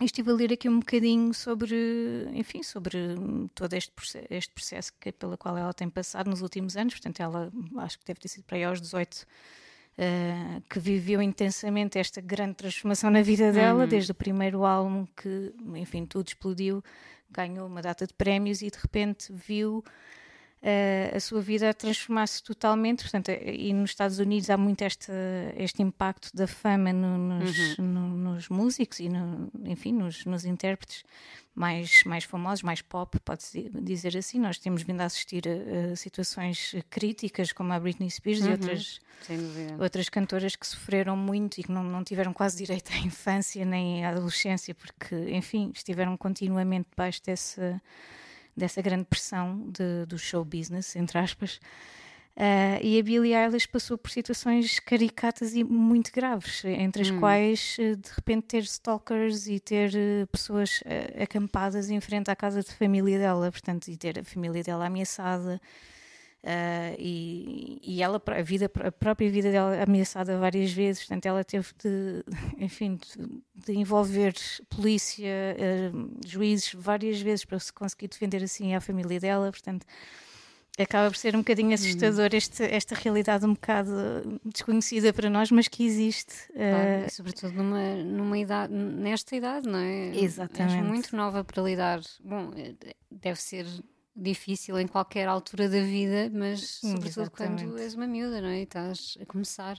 E 0.00 0.05
estive 0.05 0.31
a 0.31 0.35
ler 0.35 0.53
aqui 0.53 0.68
um 0.68 0.79
bocadinho 0.79 1.35
sobre, 1.35 2.29
enfim, 2.33 2.62
sobre 2.62 2.98
todo 3.55 3.74
este 3.74 3.92
este 4.31 4.53
processo 4.53 4.92
que, 5.00 5.11
pela 5.11 5.37
qual 5.37 5.57
ela 5.57 5.72
tem 5.72 5.88
passado 5.88 6.31
nos 6.31 6.40
últimos 6.40 6.77
anos. 6.77 6.94
Portanto, 6.94 7.20
ela 7.20 7.53
acho 7.79 7.98
que 7.98 8.05
deve 8.05 8.20
ter 8.20 8.29
sido 8.29 8.44
para 8.44 8.57
aí 8.57 8.64
aos 8.64 8.81
18 8.81 9.27
Uh, 9.96 10.61
que 10.68 10.80
viveu 10.80 11.22
intensamente 11.22 12.00
esta 12.00 12.20
grande 12.20 12.54
transformação 12.54 13.11
na 13.11 13.22
vida 13.22 13.52
dela, 13.52 13.85
Uhum. 13.85 13.88
desde 13.88 14.11
o 14.11 14.14
primeiro 14.14 14.64
álbum 14.64 15.07
que, 15.16 15.54
enfim, 15.76 16.04
tudo 16.04 16.26
explodiu, 16.26 16.83
ganhou 17.30 17.68
uma 17.68 17.80
data 17.80 18.04
de 18.04 18.12
prémios 18.12 18.61
e 18.61 18.70
de 18.70 18.76
repente 18.76 19.33
viu 19.33 19.85
a 21.14 21.20
sua 21.20 21.40
vida 21.40 21.72
transformar-se 21.74 22.42
totalmente. 22.42 23.03
Portanto, 23.03 23.31
e 23.31 23.72
nos 23.72 23.90
Estados 23.90 24.18
Unidos 24.18 24.48
há 24.50 24.57
muito 24.57 24.83
este, 24.83 25.12
este 25.57 25.83
impacto 25.83 26.31
da 26.35 26.46
fama 26.46 26.92
no, 26.92 27.18
nos, 27.18 27.79
Uhum. 27.79 27.85
no, 27.85 28.09
nos 28.33 28.48
músicos 28.48 29.00
e, 29.00 29.09
no, 29.09 29.50
enfim, 29.64 29.92
nos, 29.92 30.24
nos 30.24 30.44
intérpretes 30.44 31.05
mais, 31.55 32.03
mais 32.05 32.24
famosos, 32.24 32.62
mais 32.62 32.81
pop, 32.83 33.18
pode-se 33.20 33.70
dizer 33.83 34.16
assim. 34.16 34.40
Nós 34.40 34.59
temos 34.59 34.83
vindo 34.83 35.00
a 35.03 35.05
assistir 35.05 35.44
a, 35.46 35.92
a 35.92 35.96
situações 35.96 36.74
críticas, 36.90 37.53
como 37.53 37.72
a 37.72 37.79
Britney 37.79 38.11
Spears 38.11 38.40
Uhum. 38.40 38.48
e 38.48 38.53
outras 38.53 39.00
outras 39.79 40.09
cantoras 40.09 40.55
que 40.57 40.66
sofreram 40.66 41.16
muito 41.16 41.59
e 41.59 41.62
que 41.62 41.70
não, 41.72 41.83
não 41.85 42.03
tiveram 42.05 42.33
quase 42.33 42.57
direito 42.59 42.92
à 42.92 42.96
infância 42.98 43.64
nem 43.64 44.05
à 44.05 44.11
adolescência, 44.11 44.74
porque, 44.74 45.14
enfim, 45.31 45.70
estiveram 45.74 46.16
continuamente 46.16 46.88
debaixo 46.90 47.22
dessa, 47.24 47.81
dessa 48.56 48.80
grande 48.82 49.04
pressão 49.04 49.66
de, 49.70 50.06
do 50.06 50.18
show 50.18 50.44
business, 50.44 50.96
entre 50.96 51.18
aspas. 51.18 51.60
Uh, 52.36 52.82
e 52.82 52.98
a 52.98 53.02
Billie 53.02 53.32
Eilish 53.32 53.68
passou 53.68 53.96
por 53.96 54.10
situações 54.10 54.80
caricatas 54.80 55.54
e 55.54 55.62
muito 55.62 56.10
graves, 56.12 56.64
entre 56.64 57.02
as 57.02 57.10
quais, 57.12 57.76
uh, 57.78 57.94
de 57.94 58.10
repente, 58.10 58.46
ter 58.46 58.64
stalkers 58.64 59.46
e 59.46 59.60
ter 59.60 59.90
uh, 59.90 60.26
pessoas 60.26 60.82
acampadas 61.22 61.90
em 61.90 62.00
frente 62.00 62.28
à 62.30 62.34
casa 62.34 62.60
de 62.60 62.72
família 62.72 63.20
dela, 63.20 63.52
portanto, 63.52 63.86
e 63.86 63.96
ter 63.96 64.18
a 64.18 64.24
família 64.24 64.64
dela 64.64 64.86
ameaçada. 64.86 65.60
Uh, 66.44 66.94
e, 66.98 67.80
e 67.83 68.02
ela, 68.02 68.20
a, 68.26 68.42
vida, 68.42 68.66
a 68.66 68.92
própria 68.92 69.30
vida 69.30 69.50
dela 69.50 69.83
ameaçada 69.83 70.37
várias 70.37 70.70
vezes, 70.70 71.00
portanto, 71.02 71.24
ela 71.24 71.42
teve 71.42 71.68
de, 71.83 72.22
enfim, 72.62 72.96
de, 72.96 73.42
de 73.64 73.78
envolver 73.78 74.35
polícia, 74.68 75.26
uh, 75.57 76.11
juízes 76.26 76.74
várias 76.74 77.18
vezes 77.18 77.46
para 77.46 77.59
se 77.59 77.72
conseguir 77.72 78.09
defender 78.09 78.42
assim 78.44 78.74
a 78.74 78.80
família 78.83 79.18
dela, 79.18 79.50
portanto, 79.50 79.87
acaba 80.78 81.09
por 81.11 81.16
ser 81.16 81.35
um 81.35 81.38
bocadinho 81.38 81.68
Uhum. 81.68 81.74
assustador 81.74 82.28
este, 82.35 82.62
esta 82.64 82.94
realidade 82.94 83.46
um 83.46 83.54
bocado 83.54 84.38
desconhecida 84.44 85.14
para 85.14 85.30
nós, 85.30 85.50
mas 85.50 85.66
que 85.66 85.83
existe. 85.87 86.35
Claro, 86.52 87.04
Uh, 87.04 87.07
e 87.07 87.11
sobretudo 87.11 87.52
numa, 87.54 87.94
numa 88.04 88.37
idade, 88.37 88.70
nesta 88.74 89.35
idade, 89.35 89.66
não 89.66 89.78
é? 89.78 90.14
Exatamente. 90.14 90.76
És 90.76 90.85
muito 90.87 91.16
nova 91.16 91.42
para 91.42 91.62
lidar. 91.62 92.00
Bom, 92.22 92.50
eh, 92.54 92.74
deve 93.11 93.40
ser 93.40 93.64
difícil 94.16 94.79
em 94.79 94.87
qualquer 94.87 95.27
altura 95.29 95.68
da 95.68 95.81
vida, 95.81 96.31
mas 96.33 96.79
sobretudo 96.81 97.31
quando 97.31 97.59
Exatamente. 97.61 97.83
és 97.83 97.94
uma 97.94 98.07
miúda, 98.07 98.40
não 98.40 98.48
é? 98.48 98.61
E 98.61 98.62
estás 98.62 99.18
a 99.20 99.27
começar. 99.27 99.79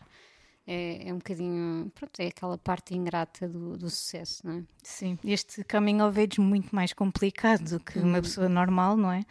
É, 0.68 1.10
é 1.10 1.14
um 1.14 1.18
bocadinho, 1.18 1.92
pronto, 1.94 2.20
é 2.20 2.28
aquela 2.28 2.58
parte 2.58 2.96
ingrata 2.96 3.48
do, 3.48 3.78
do 3.78 3.88
sucesso, 3.90 4.46
não 4.48 4.56
é? 4.60 4.64
Sim, 4.82 5.18
este 5.24 5.64
coming 5.64 6.02
of 6.02 6.20
age 6.20 6.42
muito 6.42 6.76
mais 6.76 6.92
complicado 6.92 7.64
do 7.78 7.80
que 7.80 8.00
Uhum. 8.00 8.06
uma 8.06 8.22
pessoa 8.22 8.50
normal, 8.50 8.98
não 8.98 9.12
é? 9.12 9.22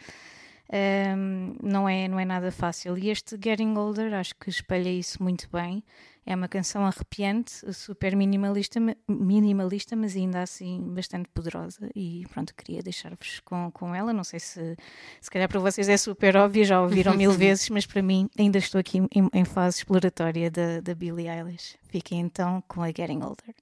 Ahm, 0.71 1.57
não 1.61 1.87
é? 1.87 2.07
Não 2.07 2.19
é 2.19 2.25
nada 2.25 2.51
fácil. 2.51 2.97
E 2.97 3.09
este 3.09 3.37
Getting 3.41 3.75
Older 3.77 4.13
acho 4.13 4.33
que 4.35 4.49
espelha 4.49 4.89
isso 4.89 5.21
muito 5.21 5.47
bem. 5.51 5.83
É 6.25 6.35
uma 6.35 6.47
canção 6.47 6.85
arrepiante, 6.85 7.51
super 7.73 8.15
minimalista, 8.15 8.79
ma- 8.79 8.95
minimalista 9.07 9.95
mas 9.95 10.15
ainda 10.15 10.41
assim 10.41 10.81
bastante 10.93 11.29
poderosa. 11.29 11.89
E 11.95 12.25
pronto, 12.33 12.53
queria 12.55 12.81
deixar-vos 12.81 13.39
com, 13.41 13.69
com 13.71 13.93
ela. 13.93 14.11
Não 14.11 14.23
sei 14.23 14.39
se, 14.39 14.75
se 15.21 15.29
calhar 15.29 15.47
para 15.47 15.59
vocês 15.59 15.87
é 15.87 15.97
super 15.97 16.35
óbvio, 16.35 16.65
já 16.65 16.81
ouviram 16.81 17.15
mil 17.15 17.31
vezes, 17.33 17.69
mas 17.69 17.85
para 17.85 18.01
mim 18.01 18.27
ainda 18.37 18.57
estou 18.57 18.79
aqui 18.79 18.97
em, 18.97 19.29
em 19.33 19.45
fase 19.45 19.77
exploratória 19.77 20.49
da, 20.49 20.81
da 20.81 20.95
Billie 20.95 21.27
Eilish. 21.29 21.77
Fiquem 21.89 22.19
então 22.21 22.63
com 22.67 22.81
a 22.81 22.87
Getting 22.87 23.21
Older. 23.21 23.53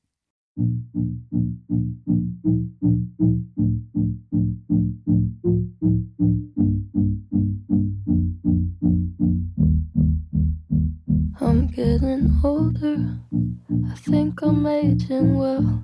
I'm 11.54 11.68
getting 11.68 12.42
older. 12.44 12.98
I 13.92 13.96
think 13.98 14.42
I'm 14.42 14.66
aging 14.66 15.38
well. 15.38 15.84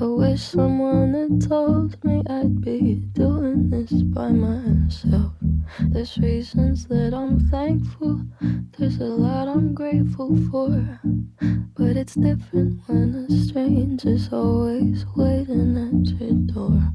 I 0.00 0.04
wish 0.04 0.40
someone 0.40 1.14
had 1.14 1.48
told 1.48 2.02
me 2.04 2.22
I'd 2.30 2.60
be 2.60 2.94
doing 3.12 3.70
this 3.70 3.90
by 3.90 4.28
myself. 4.28 5.32
There's 5.80 6.16
reasons 6.16 6.86
that 6.86 7.12
I'm 7.12 7.40
thankful, 7.50 8.24
there's 8.78 8.98
a 8.98 9.06
lot 9.06 9.48
I'm 9.48 9.74
grateful 9.74 10.36
for. 10.48 11.00
But 11.74 11.96
it's 11.96 12.14
different 12.14 12.82
when 12.86 13.26
a 13.28 13.34
stranger's 13.44 14.32
always 14.32 15.04
waiting 15.16 15.76
at 15.76 16.20
your 16.20 16.38
door. 16.54 16.92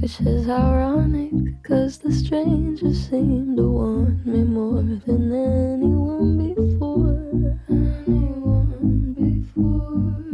Which 0.00 0.20
is 0.22 0.48
ironic, 0.48 1.62
cause 1.62 1.98
the 1.98 2.10
stranger 2.10 2.94
seemed 2.94 3.58
to 3.58 3.68
want 3.70 4.26
me 4.26 4.44
more 4.44 4.82
than 4.82 5.30
anyone 5.30 6.54
before. 6.54 7.58
Anyone 7.68 9.12
before. 9.12 10.24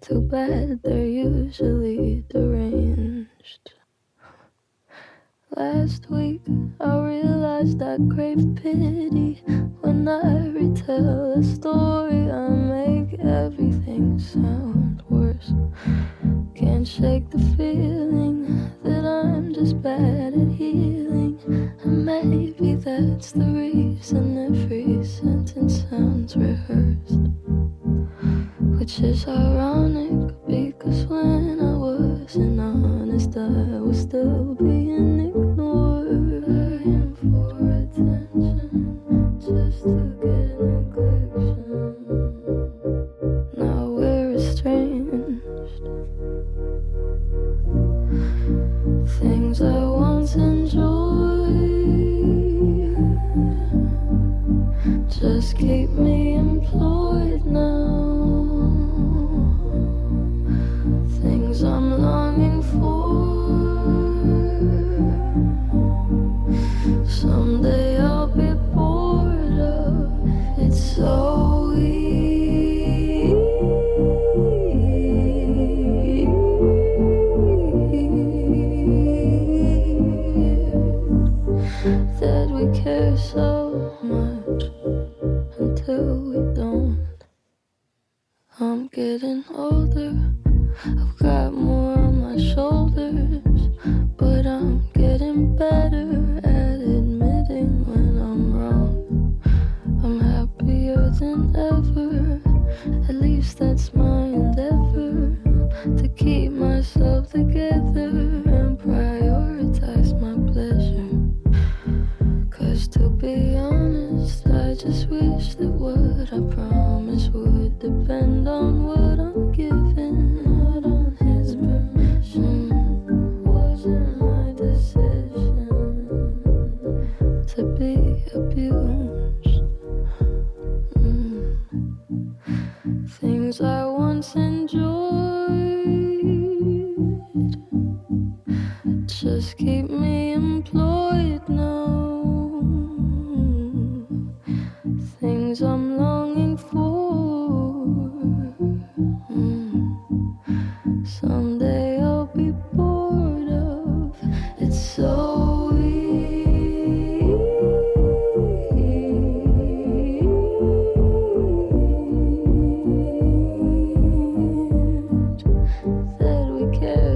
Too 0.00 0.20
bad 0.20 0.80
they're 0.84 1.04
usually 1.04 2.24
deranged. 2.28 2.97
Last 5.58 6.08
week 6.08 6.42
I 6.78 7.00
realized 7.00 7.82
I 7.82 7.96
crave 8.14 8.54
pity 8.62 9.42
when 9.80 10.06
I 10.06 10.46
retell 10.50 11.32
a 11.32 11.42
story. 11.42 12.30
I 12.30 12.48
make 12.48 13.18
everything 13.18 14.20
sound 14.20 15.02
worse. 15.08 15.52
Can't 16.54 16.86
shake 16.86 17.28
the 17.30 17.40
feeling 17.56 18.70
that 18.84 19.04
I'm 19.04 19.52
just 19.52 19.82
bad 19.82 20.32
at 20.32 20.52
healing. 20.52 21.40
And 21.82 22.06
maybe 22.06 22.76
that's 22.76 23.32
the 23.32 23.46
reason 23.46 24.38
every 24.38 25.04
sentence 25.04 25.82
sounds 25.90 26.36
rehearsed. 26.36 27.26
Which 28.78 29.00
is 29.00 29.26
ironic 29.26 30.36
because 30.46 31.04
when 31.06 31.58
I 31.60 31.76
wasn't 31.76 32.60
honest, 32.60 33.36
I 33.36 33.80
was 33.80 34.00
still 34.02 34.54
being 34.54 35.18
ignored. 35.18 35.47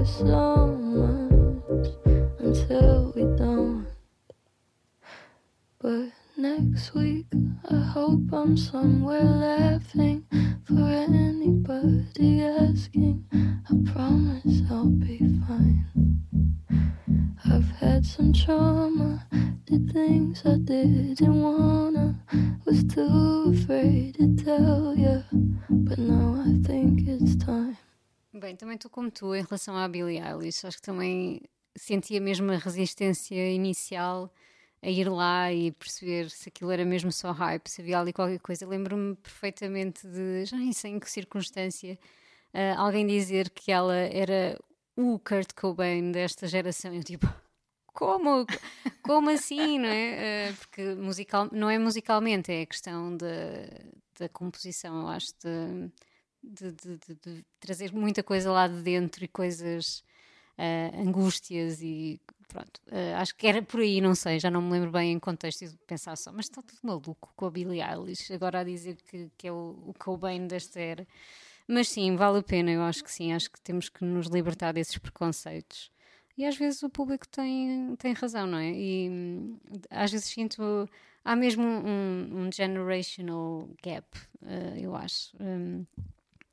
So 0.05 0.67
much 0.67 1.87
until 2.39 3.13
we 3.15 3.21
don't. 3.37 3.87
But 5.79 6.11
next 6.37 6.93
week, 6.93 7.25
I 7.69 7.77
hope 7.77 8.31
I'm 8.33 8.57
somewhere 8.57 9.23
laughing 9.23 10.12
tu 29.13 29.33
em 29.35 29.43
relação 29.43 29.77
à 29.77 29.87
Billie 29.87 30.19
Eilish. 30.19 30.65
Acho 30.65 30.77
que 30.77 30.83
também 30.83 31.41
senti 31.75 32.17
a 32.17 32.21
mesma 32.21 32.57
resistência 32.57 33.51
inicial 33.51 34.31
a 34.81 34.89
ir 34.89 35.09
lá 35.09 35.51
e 35.51 35.71
perceber 35.71 36.29
se 36.29 36.49
aquilo 36.49 36.69
era 36.69 36.83
mesmo 36.83 37.11
só 37.11 37.31
hype, 37.31 37.69
se 37.69 37.81
havia 37.81 37.99
ali 37.99 38.11
qualquer 38.11 38.39
coisa. 38.39 38.67
Lembro-me 38.67 39.15
perfeitamente 39.15 40.05
de, 40.05 40.45
já 40.45 40.57
nem 40.57 40.73
sei 40.73 40.91
em 40.91 40.99
que 40.99 41.09
circunstância, 41.09 41.97
uh, 42.53 42.79
alguém 42.79 43.07
dizer 43.07 43.49
que 43.49 43.71
ela 43.71 43.95
era 43.95 44.59
o 44.95 45.17
Kurt 45.19 45.53
Cobain 45.53 46.11
desta 46.11 46.47
geração. 46.47 46.93
Eu 46.93 47.03
tipo, 47.03 47.27
como? 47.93 48.45
Como 49.03 49.29
assim, 49.29 49.79
não 49.79 49.87
é? 49.87 50.51
Uh, 50.51 50.55
porque 50.57 50.95
musical, 50.95 51.47
não 51.51 51.69
é 51.69 51.79
musicalmente, 51.79 52.51
é 52.51 52.63
a 52.63 52.65
questão 52.65 53.15
da, 53.15 53.25
da 54.19 54.27
composição, 54.27 55.01
eu 55.01 55.07
acho, 55.07 55.33
de, 55.41 55.91
de, 56.43 56.71
de, 56.71 56.97
de, 57.23 57.45
trazer 57.59 57.93
muita 57.93 58.21
coisa 58.21 58.51
lá 58.51 58.67
de 58.67 58.81
dentro 58.81 59.23
e 59.23 59.27
coisas, 59.27 60.03
uh, 60.57 61.01
angústias 61.01 61.81
e 61.81 62.19
pronto. 62.47 62.81
Uh, 62.87 63.15
acho 63.17 63.35
que 63.35 63.47
era 63.47 63.61
por 63.61 63.79
aí, 63.79 64.01
não 64.01 64.13
sei, 64.15 64.39
já 64.39 64.51
não 64.51 64.61
me 64.61 64.71
lembro 64.71 64.91
bem 64.91 65.13
em 65.13 65.19
contexto 65.19 65.65
de 65.65 65.77
pensar 65.87 66.15
só, 66.17 66.31
mas 66.31 66.45
está 66.45 66.61
tudo 66.61 66.79
maluco 66.83 67.33
com 67.35 67.45
a 67.45 67.51
Billie 67.51 67.81
Eilish, 67.81 68.31
agora 68.33 68.59
a 68.59 68.63
dizer 68.63 68.97
que, 69.09 69.31
que 69.37 69.47
é 69.47 69.51
o, 69.51 69.75
o 69.87 69.93
Cobain 69.97 70.47
desta 70.47 70.79
era. 70.79 71.07
Mas 71.67 71.89
sim, 71.89 72.15
vale 72.15 72.39
a 72.39 72.43
pena, 72.43 72.71
eu 72.71 72.81
acho 72.83 73.03
que 73.03 73.11
sim, 73.11 73.31
acho 73.33 73.49
que 73.49 73.61
temos 73.61 73.89
que 73.89 74.03
nos 74.03 74.27
libertar 74.27 74.73
desses 74.73 74.97
preconceitos. 74.97 75.91
E 76.37 76.45
às 76.45 76.57
vezes 76.57 76.81
o 76.83 76.89
público 76.89 77.27
tem, 77.27 77.95
tem 77.97 78.13
razão, 78.13 78.47
não 78.47 78.57
é? 78.57 78.71
E 78.71 79.09
hum, 79.09 79.57
às 79.89 80.11
vezes 80.11 80.27
sinto. 80.27 80.89
Há 81.25 81.37
mesmo 81.37 81.63
um, 81.63 82.29
um 82.47 82.51
generational 82.51 83.69
gap, 83.81 84.05
uh, 84.41 84.77
eu 84.77 84.93
acho. 84.93 85.31
Um, 85.39 85.85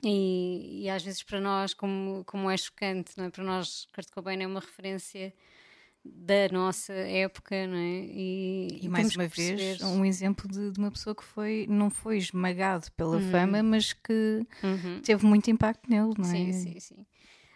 e, 0.03 0.83
e, 0.83 0.89
às 0.89 1.03
vezes 1.03 1.21
para 1.23 1.39
nós, 1.39 1.73
como, 1.73 2.23
como 2.25 2.49
é 2.49 2.57
chocante, 2.57 3.11
não 3.17 3.25
é? 3.25 3.29
Para 3.29 3.43
nós, 3.43 3.87
Kurt 3.93 4.09
Cobain 4.11 4.41
é 4.41 4.47
uma 4.47 4.59
referência 4.59 5.33
da 6.03 6.49
nossa 6.51 6.93
época, 6.93 7.67
não 7.67 7.77
é? 7.77 8.05
E, 8.05 8.79
e 8.81 8.89
mais 8.89 9.15
uma 9.15 9.27
vez, 9.27 9.81
um 9.81 10.03
exemplo 10.03 10.47
de, 10.47 10.71
de, 10.71 10.79
uma 10.79 10.89
pessoa 10.89 11.15
que 11.15 11.23
foi, 11.23 11.67
não 11.69 11.91
foi 11.91 12.17
esmagado 12.17 12.91
pela 12.93 13.17
uhum. 13.17 13.31
fama, 13.31 13.61
mas 13.61 13.93
que 13.93 14.45
uhum. 14.63 14.99
teve 15.01 15.25
muito 15.25 15.51
impacto 15.51 15.87
nele, 15.89 16.13
não 16.17 16.25
é? 16.25 16.27
Sim, 16.27 16.53
sim, 16.53 16.79
sim. 16.79 17.05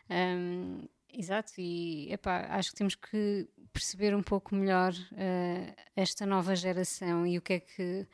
Um, 0.08 0.88
exato, 1.12 1.54
e 1.58 2.12
epá, 2.14 2.46
acho 2.52 2.70
que 2.70 2.76
temos 2.76 2.94
que 2.94 3.48
perceber 3.74 4.16
um 4.16 4.22
pouco 4.22 4.54
melhor 4.54 4.94
uh, 4.94 5.76
esta 5.96 6.26
nova 6.26 6.56
geração 6.56 7.26
e 7.26 7.40
o 7.40 7.42
que 7.42 7.54
é 7.54 7.60
que 7.60 8.08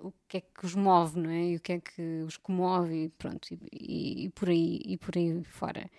o 0.00 0.12
que 0.28 0.38
é 0.38 0.40
que 0.40 0.64
os 0.64 0.74
move, 0.74 1.18
não 1.18 1.30
é? 1.30 1.50
E 1.50 1.56
o 1.56 1.60
que 1.60 1.72
é 1.72 1.80
que 1.80 2.22
os 2.26 2.36
comove, 2.36 3.04
e 3.04 3.08
pronto, 3.10 3.48
e, 3.52 4.24
e, 4.24 4.28
por 4.30 4.48
aí 4.48 4.80
e 4.84 4.96
por 4.96 5.16
aí 5.16 5.42
fora. 5.44 5.90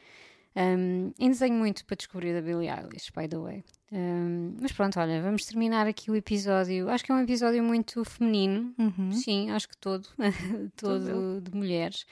Um, 0.56 1.12
ainda 1.20 1.38
tenho 1.38 1.56
muito 1.56 1.84
para 1.86 1.96
descobrir 1.96 2.34
da 2.34 2.42
Billie 2.42 2.70
Eilish, 2.70 3.12
by 3.16 3.28
the 3.28 3.38
way. 3.38 3.64
Um, 3.92 4.56
mas 4.62 4.72
pronto, 4.72 5.00
olha, 5.00 5.22
vamos 5.22 5.46
terminar 5.46 5.88
aqui 5.88 6.12
o 6.12 6.16
episódio. 6.16 6.90
Acho 6.90 7.04
que 7.04 7.12
é 7.12 7.16
um 7.16 7.22
episódio 7.22 7.64
muito 7.64 8.04
feminino, 8.06 8.74
uhum. 8.78 9.12
sim, 9.12 9.50
acho 9.52 9.68
que 9.68 9.78
todo, 9.78 10.08
todo 10.78 11.42
de 11.42 11.56
mulheres. 11.56 12.06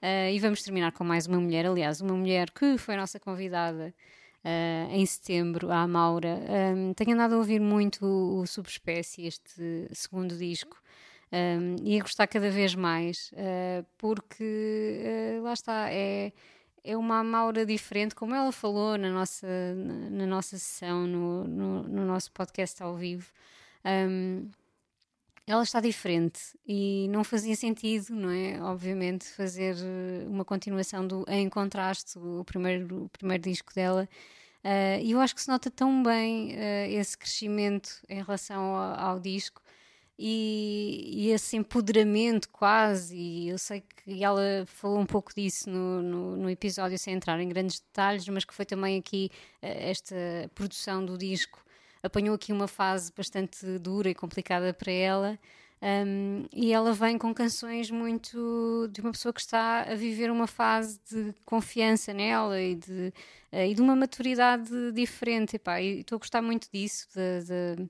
Uh, 0.00 0.30
e 0.32 0.38
vamos 0.38 0.62
terminar 0.62 0.92
com 0.92 1.02
mais 1.02 1.26
uma 1.26 1.40
mulher, 1.40 1.66
aliás, 1.66 2.00
uma 2.00 2.14
mulher 2.14 2.50
que 2.52 2.78
foi 2.78 2.96
nossa 2.96 3.18
convidada 3.18 3.92
uh, 4.44 4.92
em 4.92 5.04
setembro, 5.04 5.72
a 5.72 5.86
Maura. 5.88 6.38
Um, 6.76 6.94
tenho 6.94 7.14
andado 7.14 7.34
a 7.34 7.38
ouvir 7.38 7.60
muito 7.60 8.06
o, 8.06 8.40
o 8.40 8.46
Subespécie, 8.46 9.26
este 9.26 9.88
segundo 9.92 10.36
disco. 10.36 10.76
E 11.82 11.98
a 11.98 12.02
gostar 12.02 12.26
cada 12.26 12.50
vez 12.50 12.74
mais, 12.74 13.30
uh, 13.32 13.84
porque 13.98 15.36
uh, 15.38 15.42
lá 15.42 15.52
está, 15.52 15.92
é, 15.92 16.32
é 16.82 16.96
uma 16.96 17.22
Maura 17.22 17.66
diferente, 17.66 18.14
como 18.14 18.34
ela 18.34 18.50
falou 18.50 18.96
na 18.96 19.10
nossa, 19.10 19.46
na, 19.74 20.10
na 20.10 20.26
nossa 20.26 20.56
sessão, 20.56 21.06
no, 21.06 21.44
no, 21.44 21.82
no, 21.82 22.06
nosso 22.06 22.32
podcast 22.32 22.82
ao 22.82 22.96
vivo. 22.96 23.30
Um, 23.84 24.50
ela 25.46 25.62
está 25.62 25.80
diferente 25.80 26.40
e 26.66 27.08
não 27.10 27.24
fazia 27.24 27.56
sentido, 27.56 28.14
não 28.14 28.30
é? 28.30 28.60
Obviamente, 28.62 29.24
fazer 29.24 29.76
uma 30.26 30.44
continuação 30.44 31.06
do 31.06 31.24
Em 31.28 31.48
Contraste, 31.48 32.18
o 32.18 32.44
primeiro, 32.44 33.04
o 33.04 33.08
primeiro 33.08 33.42
disco 33.42 33.74
dela. 33.74 34.06
E 35.02 35.12
eu 35.12 35.20
acho 35.20 35.34
que 35.34 35.40
se 35.40 35.48
nota 35.48 35.70
tão 35.70 36.02
bem 36.02 36.52
uh, 36.52 36.90
esse 36.90 37.16
crescimento 37.16 38.02
em 38.08 38.22
relação 38.22 38.62
ao, 38.74 39.00
ao 39.00 39.20
disco 39.20 39.62
e, 40.18 41.12
e, 41.14 41.30
esse 41.30 41.56
empoderamento 41.56 42.48
quase, 42.48 43.16
e 43.16 43.48
eu 43.48 43.58
sei 43.58 43.82
que 44.04 44.24
ela 44.24 44.64
falou 44.66 44.98
um 44.98 45.06
pouco 45.06 45.32
disso 45.34 45.70
no, 45.70 46.02
no, 46.02 46.36
no, 46.36 46.50
episódio 46.50 46.98
sem 46.98 47.14
entrar 47.14 47.38
em 47.40 47.48
grandes 47.48 47.78
detalhes, 47.80 48.28
mas 48.28 48.44
que 48.44 48.52
foi 48.52 48.64
também 48.64 48.98
aqui 48.98 49.30
eh, 49.62 49.90
esta 49.90 50.16
produção 50.54 51.04
do 51.04 51.16
disco 51.16 51.62
apanhou 52.02 52.34
aqui 52.34 52.52
uma 52.52 52.68
fase 52.68 53.12
bastante 53.16 53.78
dura 53.78 54.10
e 54.10 54.14
complicada 54.14 54.72
para 54.72 54.92
ela. 54.92 55.38
Um, 55.80 56.44
e 56.52 56.72
ela 56.72 56.92
vem 56.92 57.16
com 57.16 57.32
canções 57.32 57.88
muito 57.88 58.88
de 58.92 59.00
uma 59.00 59.12
pessoa 59.12 59.32
que 59.32 59.40
está 59.40 59.82
a 59.82 59.94
viver 59.94 60.28
uma 60.28 60.48
fase 60.48 60.98
de 61.08 61.32
confiança 61.44 62.12
nela 62.12 62.60
e 62.60 62.74
de, 62.74 63.12
uh, 63.52 63.64
e 63.64 63.74
de 63.74 63.80
uma 63.80 63.94
maturidade 63.94 64.92
diferente. 64.92 65.56
E 65.56 66.00
estou 66.00 66.16
a 66.16 66.18
gostar 66.18 66.42
muito 66.42 66.68
disso, 66.72 67.06
de, 67.14 67.44
de 67.44 67.88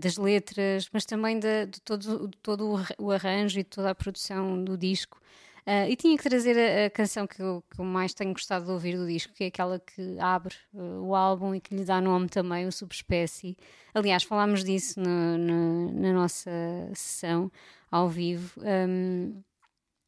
das 0.00 0.16
letras, 0.16 0.88
mas 0.92 1.04
também 1.04 1.38
de, 1.38 1.66
de 1.66 1.80
todo, 1.80 2.28
de 2.28 2.38
todo 2.38 2.84
o 2.98 3.10
arranjo 3.10 3.60
e 3.60 3.62
de 3.62 3.68
toda 3.68 3.90
a 3.90 3.94
produção 3.94 4.62
do 4.62 4.76
disco. 4.76 5.20
Uh, 5.68 5.84
e 5.86 5.96
tinha 5.96 6.16
que 6.16 6.22
trazer 6.26 6.56
a, 6.56 6.86
a 6.86 6.90
canção 6.90 7.26
que 7.26 7.42
eu, 7.42 7.62
que 7.70 7.78
eu, 7.78 7.84
mais 7.84 8.14
tenho 8.14 8.32
gostado 8.32 8.64
de 8.64 8.70
ouvir 8.70 8.96
do 8.96 9.06
disco, 9.06 9.34
que 9.34 9.44
é 9.44 9.46
aquela 9.48 9.78
que 9.78 10.18
abre 10.18 10.54
uh, 10.72 11.02
o 11.02 11.14
álbum 11.14 11.54
e 11.54 11.60
que 11.60 11.74
lhe 11.74 11.84
dá 11.84 12.00
nome 12.00 12.26
também, 12.26 12.66
o 12.66 12.72
Subespécie. 12.72 13.54
Aliás, 13.92 14.22
falámos 14.22 14.64
disso 14.64 14.98
no, 14.98 15.36
no, 15.36 15.92
na 15.92 16.12
nossa 16.14 16.50
sessão 16.94 17.52
ao 17.90 18.08
vivo. 18.08 18.58
Um, 18.62 19.42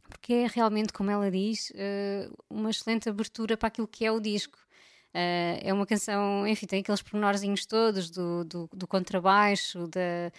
porque 0.08 0.32
é 0.32 0.46
realmente, 0.46 0.94
como 0.94 1.10
ela 1.10 1.30
diz, 1.30 1.70
uh, 1.72 2.34
uma 2.48 2.70
excelente 2.70 3.10
abertura 3.10 3.54
para 3.54 3.68
aquilo 3.68 3.86
que 3.86 4.06
é 4.06 4.10
o 4.10 4.18
disco. 4.18 4.58
Uh, 5.14 5.58
é 5.62 5.72
uma 5.72 5.86
canção, 5.86 6.46
enfim, 6.46 6.66
tem 6.66 6.80
aqueles 6.80 7.02
pormenorzinhos 7.02 7.66
todos 7.66 8.10
do, 8.10 8.44
do, 8.44 8.70
do 8.72 8.86
contrabaixo, 8.86 9.88
da, 9.88 10.30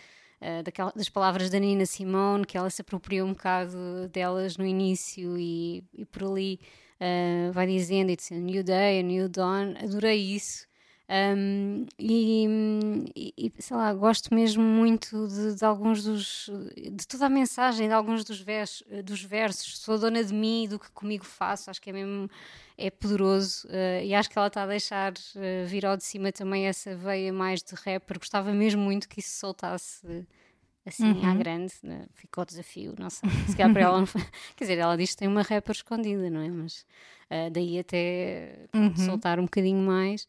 uh, 0.42 0.64
daquela, 0.64 0.94
das 0.96 1.10
palavras 1.10 1.50
da 1.50 1.60
Nina 1.60 1.86
Simone, 1.86 2.46
que 2.46 2.58
ela 2.58 2.70
se 2.70 2.82
apropriou 2.82 3.28
um 3.28 3.34
bocado 3.34 4.08
delas 4.10 4.56
no 4.56 4.66
início 4.66 5.38
e, 5.38 5.84
e 5.94 6.06
por 6.06 6.24
ali 6.24 6.60
uh, 7.02 7.52
vai 7.52 7.68
dizendo: 7.68 8.12
It's 8.12 8.32
a 8.32 8.36
new 8.36 8.64
day, 8.64 9.00
a 9.00 9.04
new 9.04 9.28
dawn. 9.28 9.76
Adorei 9.84 10.18
isso. 10.18 10.71
Um, 11.12 11.86
e, 12.00 12.48
e, 13.38 13.52
sei 13.60 13.76
lá, 13.76 13.94
gosto 13.94 14.34
mesmo 14.34 14.64
muito 14.64 15.28
de, 15.28 15.56
de, 15.56 15.66
alguns 15.66 16.06
dos. 16.06 16.50
de 16.74 17.06
toda 17.06 17.26
a 17.26 17.30
mensagem, 17.30 17.90
de 17.90 17.94
alguns 17.94 18.24
dos, 18.24 18.40
vers, 18.40 18.82
dos 19.04 19.22
versos. 19.22 19.80
Sou 19.80 20.00
dona 20.00 20.24
de 20.24 20.34
mim, 20.34 20.70
do 20.70 20.80
que 20.80 20.90
comigo 20.92 21.26
faço, 21.26 21.70
acho 21.70 21.82
que 21.82 21.90
é 21.90 21.94
mesmo. 21.94 22.30
é 22.78 22.90
poderoso 22.90 23.68
uh, 23.68 24.02
e 24.06 24.16
acho 24.16 24.30
que 24.30 24.38
ela 24.38 24.48
está 24.48 24.64
a 24.64 24.68
deixar 24.68 25.12
uh, 25.12 25.68
vir 25.68 25.86
ao 25.86 25.98
de 25.98 26.06
cima 26.06 26.32
também 26.32 26.66
essa 26.66 26.96
veia 26.96 27.34
mais 27.34 27.62
de 27.62 27.76
rapper. 27.76 28.18
Gostava 28.18 28.54
mesmo 28.54 28.82
muito 28.82 29.10
que 29.10 29.20
isso 29.20 29.38
soltasse 29.38 30.26
assim 30.86 31.12
uhum. 31.12 31.30
à 31.30 31.36
grande, 31.36 31.74
né? 31.84 32.06
ficou 32.16 32.46
desafio, 32.46 32.96
não 32.98 33.10
sei, 33.10 33.30
se 33.48 33.56
calhar 33.56 33.72
para 33.72 33.82
ela 33.82 34.00
não 34.00 34.06
foi. 34.06 34.22
Quer 34.56 34.64
dizer, 34.64 34.78
ela 34.78 34.96
diz 34.96 35.12
que 35.12 35.18
tem 35.18 35.28
uma 35.28 35.42
rapper 35.42 35.76
escondida, 35.76 36.30
não 36.30 36.42
é? 36.42 36.50
Mas 36.50 36.86
uh, 37.30 37.52
daí 37.52 37.78
até 37.78 38.66
uhum. 38.74 38.96
soltar 38.96 39.40
um 39.40 39.44
bocadinho 39.44 39.86
mais. 39.86 40.26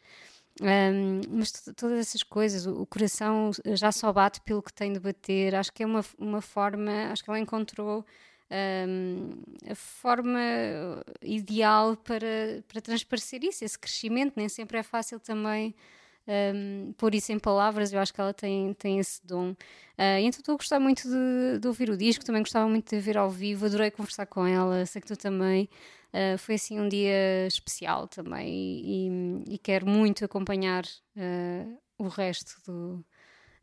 Um, 0.61 1.21
mas 1.31 1.51
todas 1.77 1.99
essas 1.99 2.23
coisas, 2.23 2.67
o, 2.67 2.85
coração 2.85 3.51
já 3.75 3.91
só 3.91 4.13
bate 4.13 4.41
pelo 4.43 4.63
que 4.63 4.73
tem 4.73 4.93
de 4.93 5.01
bater. 5.01 5.55
Acho 5.55 5.73
que 5.73 5.83
é 5.83 5.87
uma, 5.87 6.05
uma 6.19 6.41
forma, 6.43 7.11
acho 7.11 7.25
que 7.25 7.31
ela 7.31 7.39
encontrou 7.39 8.05
um, 8.51 9.31
a 9.71 9.75
forma 9.75 10.41
ideal 11.23 11.97
para, 11.97 12.63
para 12.69 12.81
transparecer 12.81 13.43
isso, 13.45 13.65
esse 13.65 13.79
crescimento. 13.79 14.35
Nem 14.37 14.49
sempre 14.49 14.79
é 14.79 14.83
fácil 14.83 15.19
também 15.19 15.75
um, 16.27 16.93
pôr 16.99 17.15
isso 17.15 17.33
em 17.33 17.39
palavras. 17.39 17.93
Eu 17.93 18.01
acho 18.01 18.13
que 18.13 18.21
ela 18.21 18.35
tem, 18.35 18.75
tem 18.75 18.99
esse 18.99 19.25
dom. 19.27 19.51
Uh, 19.51 20.19
então 20.21 20.41
estou 20.41 20.55
a 20.55 20.57
gostar 20.57 20.81
muito 20.81 21.09
de, 21.09 21.59
de, 21.61 21.69
ouvir 21.69 21.91
o 21.91 21.97
disco, 21.97 22.25
também 22.25 22.43
gostava 22.43 22.69
muito 22.69 22.89
de 22.89 23.01
ver 23.01 23.17
ao 23.17 23.31
vivo, 23.31 23.67
adorei 23.67 23.91
conversar 23.91 24.27
com 24.27 24.47
ela, 24.47 24.85
sei 24.87 25.01
que 25.01 25.09
tu 25.09 25.17
também. 25.17 25.69
Ah, 26.13 26.37
foi 26.37 26.57
assim 26.57 26.79
um 26.79 26.89
dia 26.89 27.47
especial 27.47 28.07
também 28.07 28.49
e, 28.49 29.09
e, 29.09 29.55
e 29.55 29.59
quero 29.59 29.87
muito 29.87 30.25
acompanhar 30.25 30.85
uh, 31.17 31.79
o 31.99 32.09
resto 32.09 32.61
do, 32.67 33.05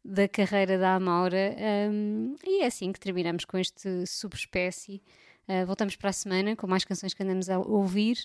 da 0.03 0.27
carreira 0.27 0.77
da 0.77 0.95
Amaura. 0.95 1.55
Um, 1.91 2.35
e 2.43 2.63
é 2.63 2.65
assim 2.65 2.91
que 2.91 2.99
terminamos 2.99 3.45
com 3.45 3.57
este 3.57 4.05
subespécie. 4.07 5.01
Uh, 5.47 5.65
voltamos 5.65 5.95
para 5.95 6.09
a 6.09 6.13
semana 6.13 6.55
com 6.55 6.67
mais 6.67 6.83
canções 6.83 7.13
que 7.13 7.21
andamos 7.21 7.49
a 7.49 7.59
ouvir, 7.59 8.17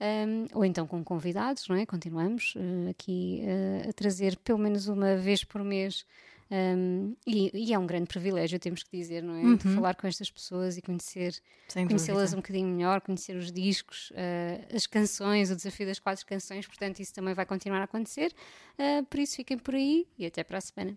um, 0.00 0.46
ou 0.54 0.64
então 0.64 0.86
com 0.86 1.02
convidados, 1.04 1.68
não 1.68 1.76
é? 1.76 1.86
Continuamos 1.86 2.54
uh, 2.56 2.90
aqui 2.90 3.42
uh, 3.44 3.88
a 3.88 3.92
trazer 3.92 4.36
pelo 4.38 4.58
menos 4.58 4.88
uma 4.88 5.16
vez 5.16 5.44
por 5.44 5.62
mês 5.62 6.04
um, 6.50 7.14
e, 7.24 7.50
e, 7.54 7.72
é 7.72 7.78
um 7.78 7.86
grande 7.86 8.06
privilégio, 8.06 8.58
temos 8.58 8.82
que 8.82 8.96
dizer, 8.96 9.22
não 9.22 9.36
é? 9.36 9.42
Uhum. 9.42 9.56
De 9.56 9.68
falar 9.68 9.94
com 9.94 10.08
estas 10.08 10.28
pessoas 10.30 10.76
e 10.76 10.82
conhecer, 10.82 11.40
conhecê-las 11.72 12.32
um 12.32 12.36
bocadinho 12.36 12.68
melhor, 12.68 13.00
conhecer 13.00 13.36
os 13.36 13.52
discos, 13.52 14.10
uh, 14.10 14.74
as 14.74 14.84
canções, 14.86 15.50
o 15.50 15.56
desafio 15.56 15.86
das 15.86 16.00
quatro 16.00 16.26
canções, 16.26 16.66
portanto, 16.66 16.98
isso 16.98 17.14
também 17.14 17.34
vai 17.34 17.46
continuar 17.46 17.80
a 17.80 17.84
acontecer. 17.84 18.34
Uh, 18.74 19.04
por 19.06 19.20
isso, 19.20 19.36
fiquem 19.36 19.58
por 19.58 19.76
aí 19.76 20.08
e 20.18 20.26
até 20.26 20.42
para 20.42 20.58
a 20.58 20.60
semana. 20.60 20.96